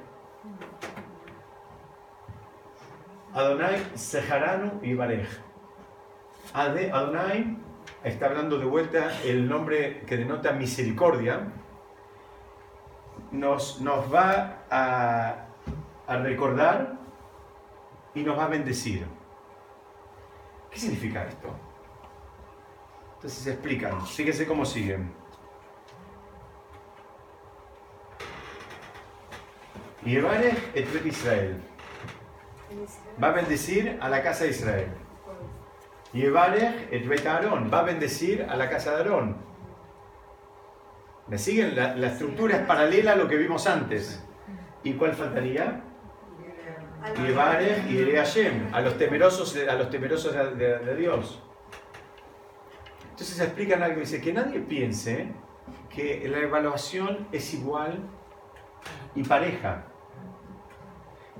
[3.32, 4.94] Adonai Seharanu y
[6.52, 7.56] Adonai
[8.04, 11.52] está hablando de vuelta el nombre que denota misericordia.
[13.30, 15.46] Nos, nos va a,
[16.06, 16.98] a recordar
[18.14, 19.06] y nos va a bendecir.
[20.72, 21.48] ¿Qué significa esto?
[23.16, 24.06] Entonces se explican.
[24.06, 25.12] Fíjense cómo siguen.
[30.04, 31.62] Yevarech et Israel.
[33.22, 34.88] Va a bendecir a la casa de Israel.
[36.14, 37.70] Yevarech et Bet Aarón.
[37.72, 39.36] Va a bendecir a la casa de Aarón.
[41.28, 41.76] ¿Me siguen?
[41.76, 44.24] La, la estructura es paralela a lo que vimos antes.
[44.82, 45.91] ¿Y cuál faltaría?
[47.24, 48.74] Yevarech y Hashem.
[48.74, 51.42] A los temerosos, a los temerosos de, de- de Dios.
[53.10, 54.00] Entonces explican algo.
[54.00, 55.28] Dice que nadie piense
[55.90, 57.98] que la evaluación es igual
[59.14, 59.84] y pareja.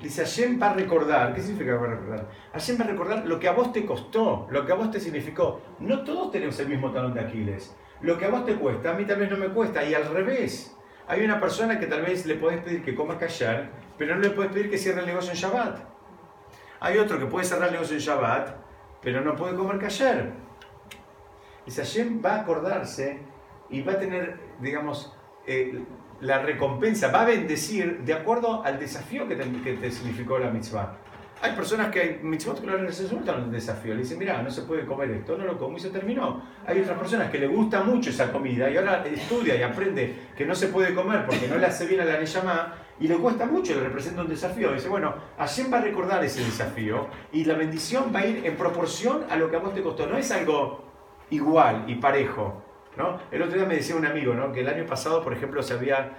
[0.01, 1.35] Dice, Hashem va a recordar.
[1.35, 2.29] ¿Qué significa va a recordar?
[2.53, 4.99] Hashem va a recordar lo que a vos te costó, lo que a vos te
[5.01, 5.61] significó.
[5.79, 7.75] No todos tenemos el mismo talón de Aquiles.
[8.01, 9.85] Lo que a vos te cuesta, a mí tal vez no me cuesta.
[9.85, 10.77] Y al revés.
[11.07, 13.71] Hay una persona que tal vez le podés pedir que coma callar,
[14.03, 15.79] pero no le podés pedir que cierre el negocio en Shabbat.
[16.81, 18.57] Hay otro que puede cerrar el negocio en Shabbat,
[19.01, 20.33] pero no puede comer callar.
[21.65, 23.21] Dice, Hashem va a acordarse
[23.71, 25.15] y va a tener, digamos,
[25.47, 25.85] eh,
[26.21, 30.51] la recompensa, va a bendecir de acuerdo al desafío que te, que te significó la
[30.51, 30.97] mitzvah.
[31.41, 33.95] Hay personas que hay mitzvot que les resultan un desafío.
[33.95, 36.43] Le dicen, mira, no se puede comer esto, no lo como y se terminó.
[36.67, 40.45] Hay otras personas que le gusta mucho esa comida y ahora estudia y aprende que
[40.45, 43.47] no se puede comer porque no le hace bien a la Neyamá y le cuesta
[43.47, 44.73] mucho, le representa un desafío.
[44.73, 48.57] Dice, bueno, Hashem va a recordar ese desafío y la bendición va a ir en
[48.57, 50.07] proporción a lo que a vos te costó.
[50.07, 50.85] No es algo
[51.31, 52.63] igual y parejo.
[52.97, 53.19] ¿no?
[53.31, 54.53] El otro día me decía un amigo ¿no?
[54.53, 56.13] que el año pasado, por ejemplo, se había,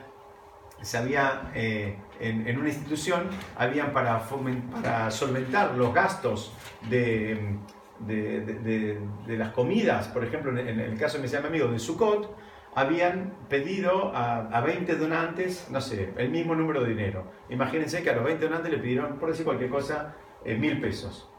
[0.82, 4.28] se había eh, en, en, una institución, habían para,
[4.72, 6.54] para solventar los gastos
[6.90, 7.58] de,
[8.00, 12.36] de, de, de, las comidas, por ejemplo, en, el caso decía mi amigo de Sukkot,
[12.76, 17.32] habían pedido a, a, 20 donantes, no sé, el mismo número de dinero.
[17.50, 21.30] Imagínense que a los 20 donantes le pidieron, por decir cualquier cosa, eh, mil pesos.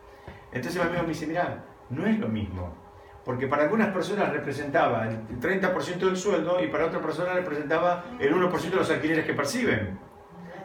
[0.52, 2.84] Entonces mi amigo me dice, mira, no es lo mismo
[3.24, 8.34] porque para algunas personas representaba el 30% del sueldo y para otras personas representaba el
[8.34, 9.98] 1% de los alquileres que perciben.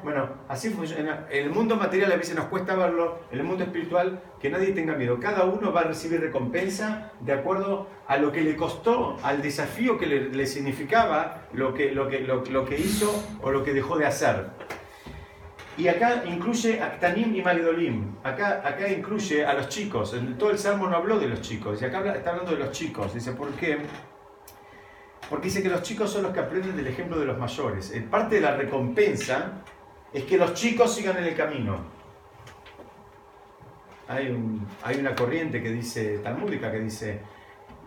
[0.04, 1.28] Bueno, así funciona.
[1.30, 4.72] En el mundo material a veces nos cuesta verlo, en el mundo espiritual que nadie
[4.72, 5.20] tenga miedo.
[5.20, 9.98] Cada uno va a recibir recompensa de acuerdo a lo que le costó, al desafío
[9.98, 14.06] que le, significaba lo que, lo, que, lo, que hizo o lo que dejó de
[14.06, 14.48] hacer.
[15.78, 18.16] Y acá incluye a Ktanim y Magdolim.
[18.24, 20.14] Acá, acá incluye a los chicos.
[20.14, 21.82] En todo el Salmo no habló de los chicos.
[21.82, 23.14] Y acá está hablando de los chicos.
[23.14, 23.78] Dice, ¿por qué?
[25.30, 27.94] Porque dice que los chicos son los que aprenden del ejemplo de los mayores.
[28.10, 29.64] Parte de la recompensa
[30.14, 31.78] es que los chicos sigan en el camino.
[34.08, 37.20] Hay, un, hay una corriente que dice, talmúdica, que dice,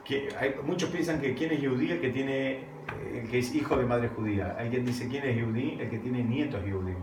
[0.05, 2.73] que hay, muchos piensan que quién es judí el que tiene
[3.13, 4.57] el que es hijo de madre judía.
[4.59, 6.95] Hay quien dice quién es judí el que tiene nietos judí.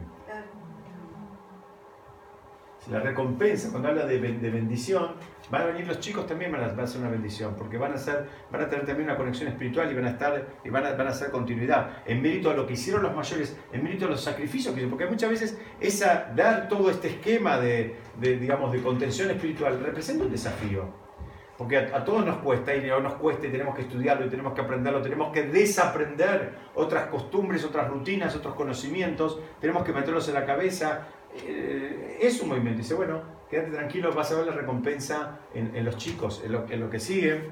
[2.88, 5.11] La recompensa, cuando habla de, de, bendición,
[5.51, 7.93] van a venir los chicos también van a, van a ser una bendición, porque van
[7.93, 10.86] a, ser, van a tener también una conexión espiritual y van a estar y van
[10.86, 14.05] a, van a hacer continuidad, en mérito a lo que hicieron los mayores, en mérito
[14.05, 18.71] a los sacrificios que hicieron, porque muchas veces esa, dar todo este esquema de, digamos,
[18.71, 21.09] de contención espiritual representa un desafío.
[21.57, 24.30] Porque a, a, todos nos cuesta y no nos cuesta y tenemos que estudiarlo y
[24.30, 30.25] tenemos que aprenderlo, tenemos que desaprender otras costumbres, otras rutinas, otros conocimientos, tenemos que meterlos
[30.30, 31.05] en la cabeza,
[31.36, 32.80] eh, es un movimiento.
[32.80, 36.99] Dice, bueno, quédate tranquilo, vas a ver la recompensa en, los chicos, en lo, que
[36.99, 37.49] sigue.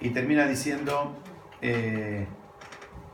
[0.00, 1.16] Y termina diciendo,
[1.60, 2.26] eh,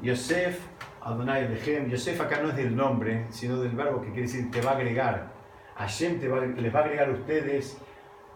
[0.00, 0.58] Yosef,
[1.00, 1.88] Adonai Lehem.
[1.88, 4.74] Yosef acá no es del nombre, sino del verbo que quiere decir te va a
[4.74, 5.32] agregar.
[5.76, 7.78] Hashem te va, les va a agregar a ustedes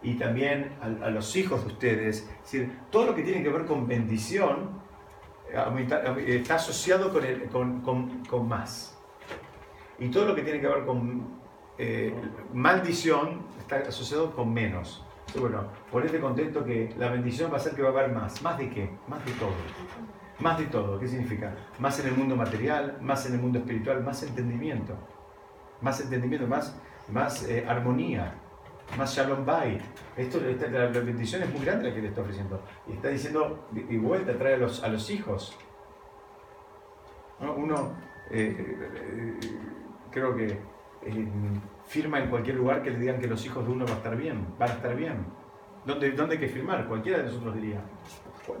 [0.01, 2.17] y también a, los hijos de ustedes.
[2.17, 4.81] Es decir, todo lo que tiene que ver con bendición
[5.51, 7.11] eh, está asociado
[7.51, 8.96] con, con, con más.
[9.99, 11.37] Y todo lo que tiene que ver con
[11.77, 12.13] eh,
[12.53, 15.03] maldición está asociado con menos.
[15.27, 18.41] Entonces, bueno, ponete contento que la bendición va a ser que va a haber más.
[18.41, 18.89] ¿Más de qué?
[19.07, 19.53] Más de todo.
[20.39, 20.99] Más de todo.
[20.99, 21.53] ¿Qué significa?
[21.79, 24.93] Más en el mundo material, más en el mundo espiritual, más entendimiento.
[25.81, 26.79] Más entendimiento, más,
[27.11, 28.35] más eh, armonía,
[28.97, 29.81] más shalom bait.
[30.15, 32.61] Esto, esta, la, bendición es muy grande la que le está ofreciendo.
[32.87, 35.57] Y está diciendo, y vuelta, trae a los, a los hijos.
[37.39, 37.53] ¿No?
[37.53, 38.07] Uno...
[38.29, 39.37] Eh,
[40.17, 41.27] creo que eh,
[41.85, 44.17] firma en cualquier lugar que le digan que los hijos de uno van a estar
[44.17, 45.25] bien, van a estar bien.
[45.85, 46.87] ¿Dónde, dónde hay que firmar?
[46.87, 47.81] Cualquiera de nosotros diría.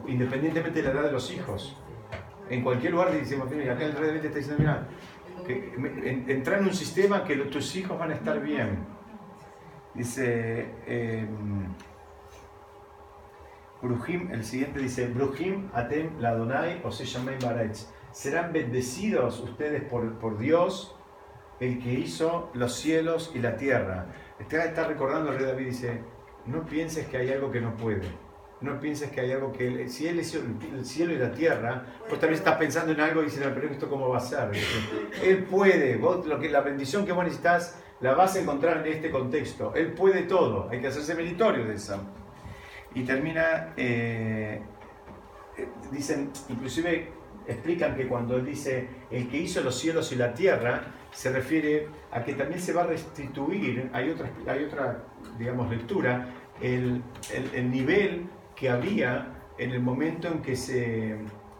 [0.07, 1.77] Independientemente de la edad de los hijos.
[2.49, 4.87] En cualquier lugar decimos, mira, acá el rey de está diciendo, mira,
[5.45, 8.85] que, en, entra en un sistema que tus hijos van a estar bien.
[9.93, 11.27] Dice, eh,
[13.81, 17.05] Brujim, el siguiente dice, Brujim atem la donai o se
[18.11, 20.96] Serán bendecidos ustedes por, por Dios
[21.59, 24.05] el que hizo los cielos y la tierra.
[24.39, 26.01] Está, está recordando el rey David, dice,
[26.45, 28.07] no pienses que hay algo que no puede.
[28.59, 32.19] No pienses que hay algo que si él hizo el cielo y la tierra, pues
[32.19, 34.49] también estás pensando en algo y dices, pero esto cómo va a ser.
[35.23, 38.93] Él puede, vos, lo que, la bendición que vos necesitas la vas a encontrar en
[38.93, 39.73] este contexto.
[39.75, 41.99] Él puede todo, hay que hacerse meritorio de eso.
[42.95, 44.59] Y termina, eh,
[45.91, 47.11] dicen, inclusive
[47.47, 50.81] explican que cuando él dice, el que hizo los cielos y la tierra,
[51.11, 55.05] se refiere a que también se va a restituir, hay otra, hay otra
[55.37, 56.27] digamos, lectura,
[56.61, 57.01] el,
[57.33, 61.17] el, el nivel que había en el momento en que se,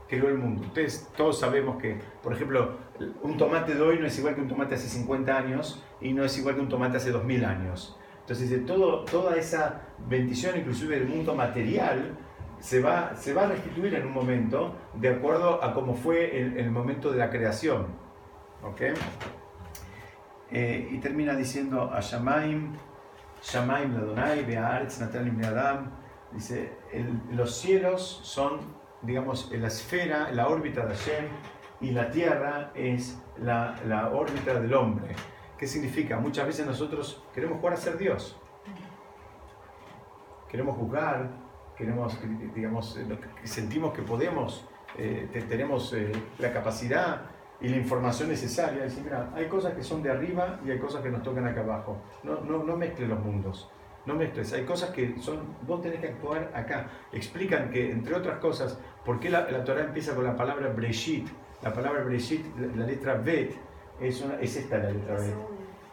[0.07, 0.63] creó el mundo.
[0.63, 2.77] Ustedes todos sabemos que, por ejemplo,
[3.21, 6.23] un tomate de hoy no es igual que un tomate hace 50 años y no
[6.23, 7.97] es igual que un tomate hace 2000 años.
[8.21, 12.17] Entonces, todo, toda esa bendición, inclusive del mundo material,
[12.59, 16.57] se va, se va a restituir en un momento de acuerdo a cómo fue el,
[16.57, 17.87] el momento de la creación.
[18.63, 18.81] ¿Ok?
[20.49, 22.73] Eh, y termina diciendo a Shamaim,
[23.43, 25.91] Shamaim Ladonai, Be'aretz, Natalim Adam.
[26.31, 26.73] Dice,
[27.31, 28.59] los cielos son,
[29.01, 31.25] digamos, la esfera, la órbita de Hashem,
[31.79, 35.15] y la tierra es la, la órbita del hombre.
[35.57, 36.19] ¿Qué significa?
[36.19, 38.37] Muchas veces nosotros queremos jugar a ser Dios.
[40.49, 41.29] Queremos jugar,
[41.77, 42.17] queremos,
[42.55, 44.65] digamos, eh, lo que- sentimos que podemos,
[44.97, 47.21] eh, te- tenemos eh, la capacidad
[47.61, 48.83] y la información necesaria.
[48.83, 51.61] Dice, mira, hay cosas que son de arriba y hay cosas que nos tocan acá
[51.61, 51.97] abajo.
[52.23, 53.69] No, no, no mezcles los mundos.
[54.05, 54.53] No mezcles.
[54.53, 56.87] Hay cosas que son, vos tenés que actuar acá.
[57.11, 61.27] Explican que, entre otras cosas, por qué la, la Torah empieza con la palabra Breshit.
[61.61, 63.53] La palabra Breshit, la, la letra Bet,
[63.99, 65.35] es, una, es esta la letra Bet.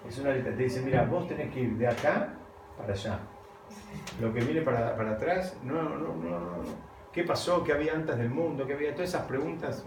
[0.08, 2.34] Es una letra, te dice, mira, vos tenés que ir de acá
[2.78, 3.18] para allá.
[4.20, 6.62] Lo que viene para, para atrás, no, no, no, no.
[7.12, 7.62] ¿Qué pasó?
[7.62, 8.66] ¿Qué había antes del mundo?
[8.66, 8.92] ¿Qué había?
[8.94, 9.84] Todas esas preguntas,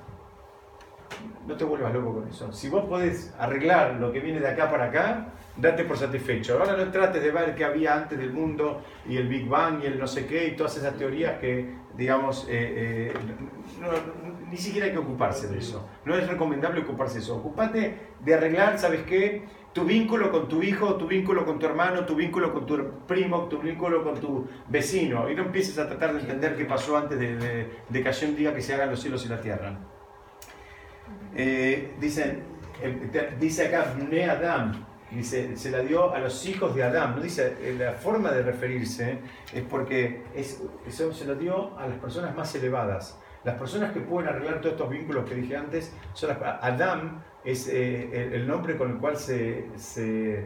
[1.47, 2.51] no te vuelvas loco con eso.
[2.51, 6.59] Si vos podés arreglar lo que viene de acá para acá, date por satisfecho.
[6.59, 9.87] Ahora no trates de ver qué había antes del mundo y el Big Bang y
[9.87, 13.13] el no sé qué y todas esas teorías que, digamos, eh, eh,
[13.81, 15.87] no- no- ni siquiera hay que ocuparse de eso.
[16.05, 17.37] No es recomendable ocuparse de eso.
[17.37, 19.45] Ocupate de arreglar, ¿sabes qué?
[19.73, 23.47] Tu vínculo con tu hijo, tu vínculo con tu hermano, tu vínculo con tu primo,
[23.47, 25.29] tu vínculo con tu vecino.
[25.29, 28.35] Y no empieces a tratar de entender qué pasó antes de, de- de que Hashem
[28.35, 29.77] diga que se hagan los cielos y la tierra.
[31.37, 32.43] Eh, dicen,
[33.39, 37.15] dice acá, Bne Adam, dice, se la dio a los hijos de Adam.
[37.15, 39.19] No dice, eh, la forma de referirse
[39.53, 43.19] es porque es, eso se lo dio a las personas más elevadas.
[43.43, 47.69] Las personas que pueden arreglar todos estos vínculos que dije antes, son las, Adam es
[47.69, 50.45] eh, el, nombre con el cual se, se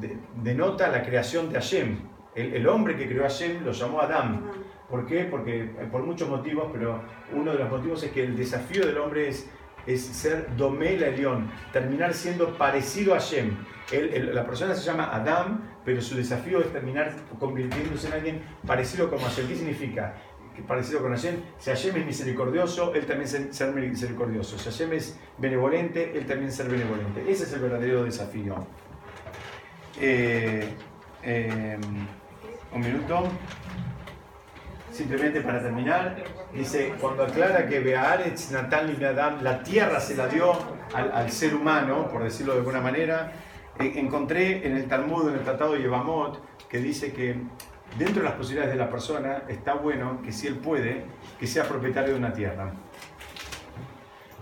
[0.00, 1.98] de- denota la creación de Hashem.
[2.34, 4.50] El, el hombre que creó Hashem lo llamó Adam.
[4.88, 5.24] ¿Por qué?
[5.24, 7.02] Porque eh, por muchos motivos, pero
[7.34, 9.50] uno de los motivos es que el desafío del hombre es,
[9.86, 13.56] es ser Domé la Elión, terminar siendo parecido a Hashem.
[13.90, 19.10] Él- la persona se llama Adam, pero su desafío es terminar convirtiéndose en alguien parecido
[19.10, 19.48] como Hashem.
[19.48, 20.14] ¿Qué significa?
[20.68, 21.36] Parecido con Hashem.
[21.58, 24.58] Si Hashem es misericordioso, él también ser misericordioso.
[24.58, 27.22] Si Hashem es benevolente, él también ser benevolente.
[27.26, 28.66] Ese es el verdadero desafío.
[30.00, 30.68] Eh,
[31.22, 31.78] eh,
[32.72, 33.28] un minuto.
[35.02, 36.14] Simplemente para terminar,
[36.54, 40.52] dice, cuando aclara que Bearetz, Natal y Adam, la tierra se la dio
[40.94, 43.32] al, al ser humano, por decirlo de alguna manera,
[43.80, 47.34] eh, encontré en el Talmud, en el Tratado de Yevamot, que dice que
[47.98, 51.04] dentro de las posibilidades de la persona está bueno que si él puede,
[51.40, 52.72] que sea propietario de una tierra.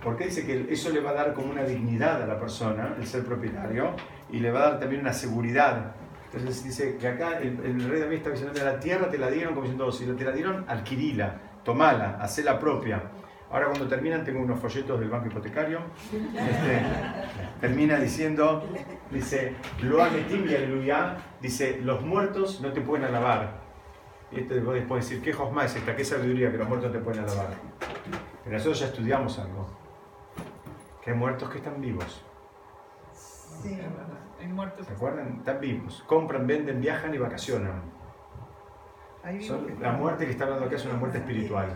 [0.05, 3.07] Porque dice que eso le va a dar como una dignidad a la persona, el
[3.07, 3.97] ser propietario,
[4.29, 5.95] y le va a dar también una seguridad.
[6.33, 9.55] Entonces dice que acá el, el rey David está diciendo, la tierra te la dieron,
[9.55, 13.03] como diciendo, si te la dieron, adquirila, tomala, hacela propia.
[13.51, 15.81] Ahora cuando terminan, tengo unos folletos del banco hipotecario,
[16.13, 16.83] este,
[17.61, 18.65] termina diciendo,
[19.11, 20.91] dice, lo ametim y
[21.43, 23.59] dice, los muertos no te pueden alabar.
[24.31, 25.97] Y este después decir, ¿qué josma es esta?
[25.97, 27.49] ¿Qué sabiduría que los muertos te pueden alabar?
[28.45, 29.67] Pero nosotros ya estudiamos algo,
[31.03, 32.25] que hay muertos que están vivos.
[33.13, 33.77] Sí.
[34.41, 34.87] Hay muertos.
[34.87, 35.37] ¿Se acuerdan?
[35.39, 36.03] Están vivos.
[36.07, 37.83] Compran, venden, viajan y vacacionan.
[39.43, 41.69] Son- la muerte que está hablando acá es una muerte espiritual.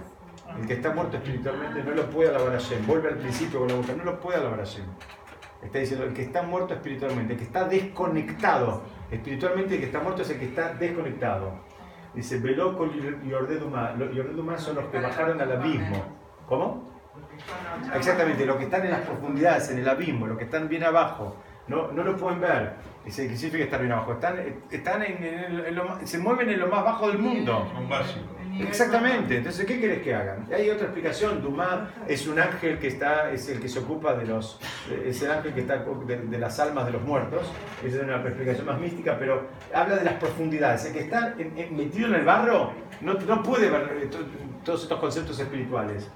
[0.58, 2.86] El que está muerto espiritualmente no lo puede alabar a Hashem.
[2.86, 4.84] Vuelve al principio con la boca, no lo puede alabar a Hashem.
[5.62, 10.00] Está diciendo, el que está muerto espiritualmente, el que está desconectado espiritualmente, el que está
[10.00, 11.52] muerto es el que está desconectado.
[12.14, 13.94] Dice, Veloco y Ordedumá.
[13.98, 16.02] Y Ordedumá son los que bajaron al abismo.
[16.48, 16.90] ¿Cómo?
[17.94, 21.36] Exactamente, los que están en las profundidades, en el abismo, los que están bien abajo,
[21.68, 22.72] no, no lo pueden ver.
[23.04, 24.12] Dice, ¿Qué significa estar bien abajo?
[24.14, 24.36] Están,
[24.70, 27.68] están en, en- en lo se mueven en lo más bajo del mundo.
[27.74, 28.22] Son básicos.
[28.60, 30.46] Exactamente, entonces ¿qué querés que hagan?
[30.54, 34.26] Hay otra explicación, Dumá es un ángel que está, es el que se ocupa de
[34.26, 34.60] los,
[35.04, 37.50] es el ángel que está de, de las almas de los muertos,
[37.84, 41.52] esa es una explicación más mística, pero habla de las profundidades, el que está en-
[41.58, 42.70] en- metido en el barro
[43.00, 44.18] no, no puede ver eh, to-
[44.64, 46.08] todos estos conceptos espirituales.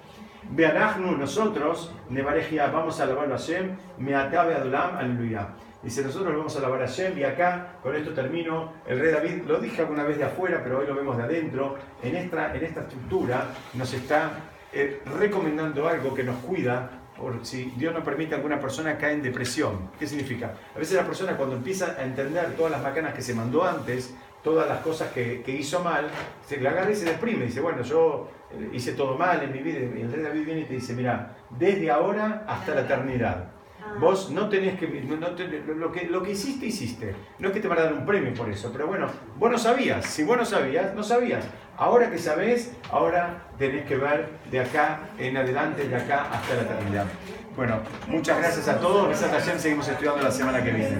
[0.50, 5.48] Beanachnu, nosotros, Nevarejia, vamos a alabar a Hashem, Meatabe Adolam, aleluya.
[5.82, 9.42] Dice, nosotros vamos a alabar a Hashem y acá, con esto termino, el rey David,
[9.46, 12.64] lo dije alguna vez de afuera, pero hoy lo vemos de adentro, en esta, en
[12.64, 14.30] esta estructura nos está
[14.72, 19.22] eh, recomendando algo que nos cuida por si Dios no permite alguna persona cae en
[19.22, 19.90] depresión.
[19.98, 20.54] ¿Qué significa?
[20.74, 24.14] A veces la persona cuando empieza a entender todas las macanas que se mandó antes,
[24.42, 26.08] todas las cosas que, que hizo mal,
[26.46, 27.46] se le agarra y se deprime.
[27.46, 28.28] Dice, bueno, yo
[28.72, 29.78] hice todo mal en mi vida.
[29.96, 33.44] Y el rey David viene y te dice, mira, desde ahora hasta la eternidad.
[34.00, 37.14] Vos no tenés que, no- te- lo, que, lo que hiciste, hiciste.
[37.38, 39.06] No es que te van a dar un premio por eso, pero bueno,
[39.36, 40.04] vos no sabías.
[40.04, 41.44] Si vos no sabías, no sabías.
[41.76, 46.62] Ahora que sabés, ahora tenés que ver de acá en adelante, de acá hasta la
[46.62, 47.06] eternidad.
[47.56, 49.10] Bueno, muchas gracias a todos.
[49.12, 50.98] Esa taller seguimos estudiando la semana que viene.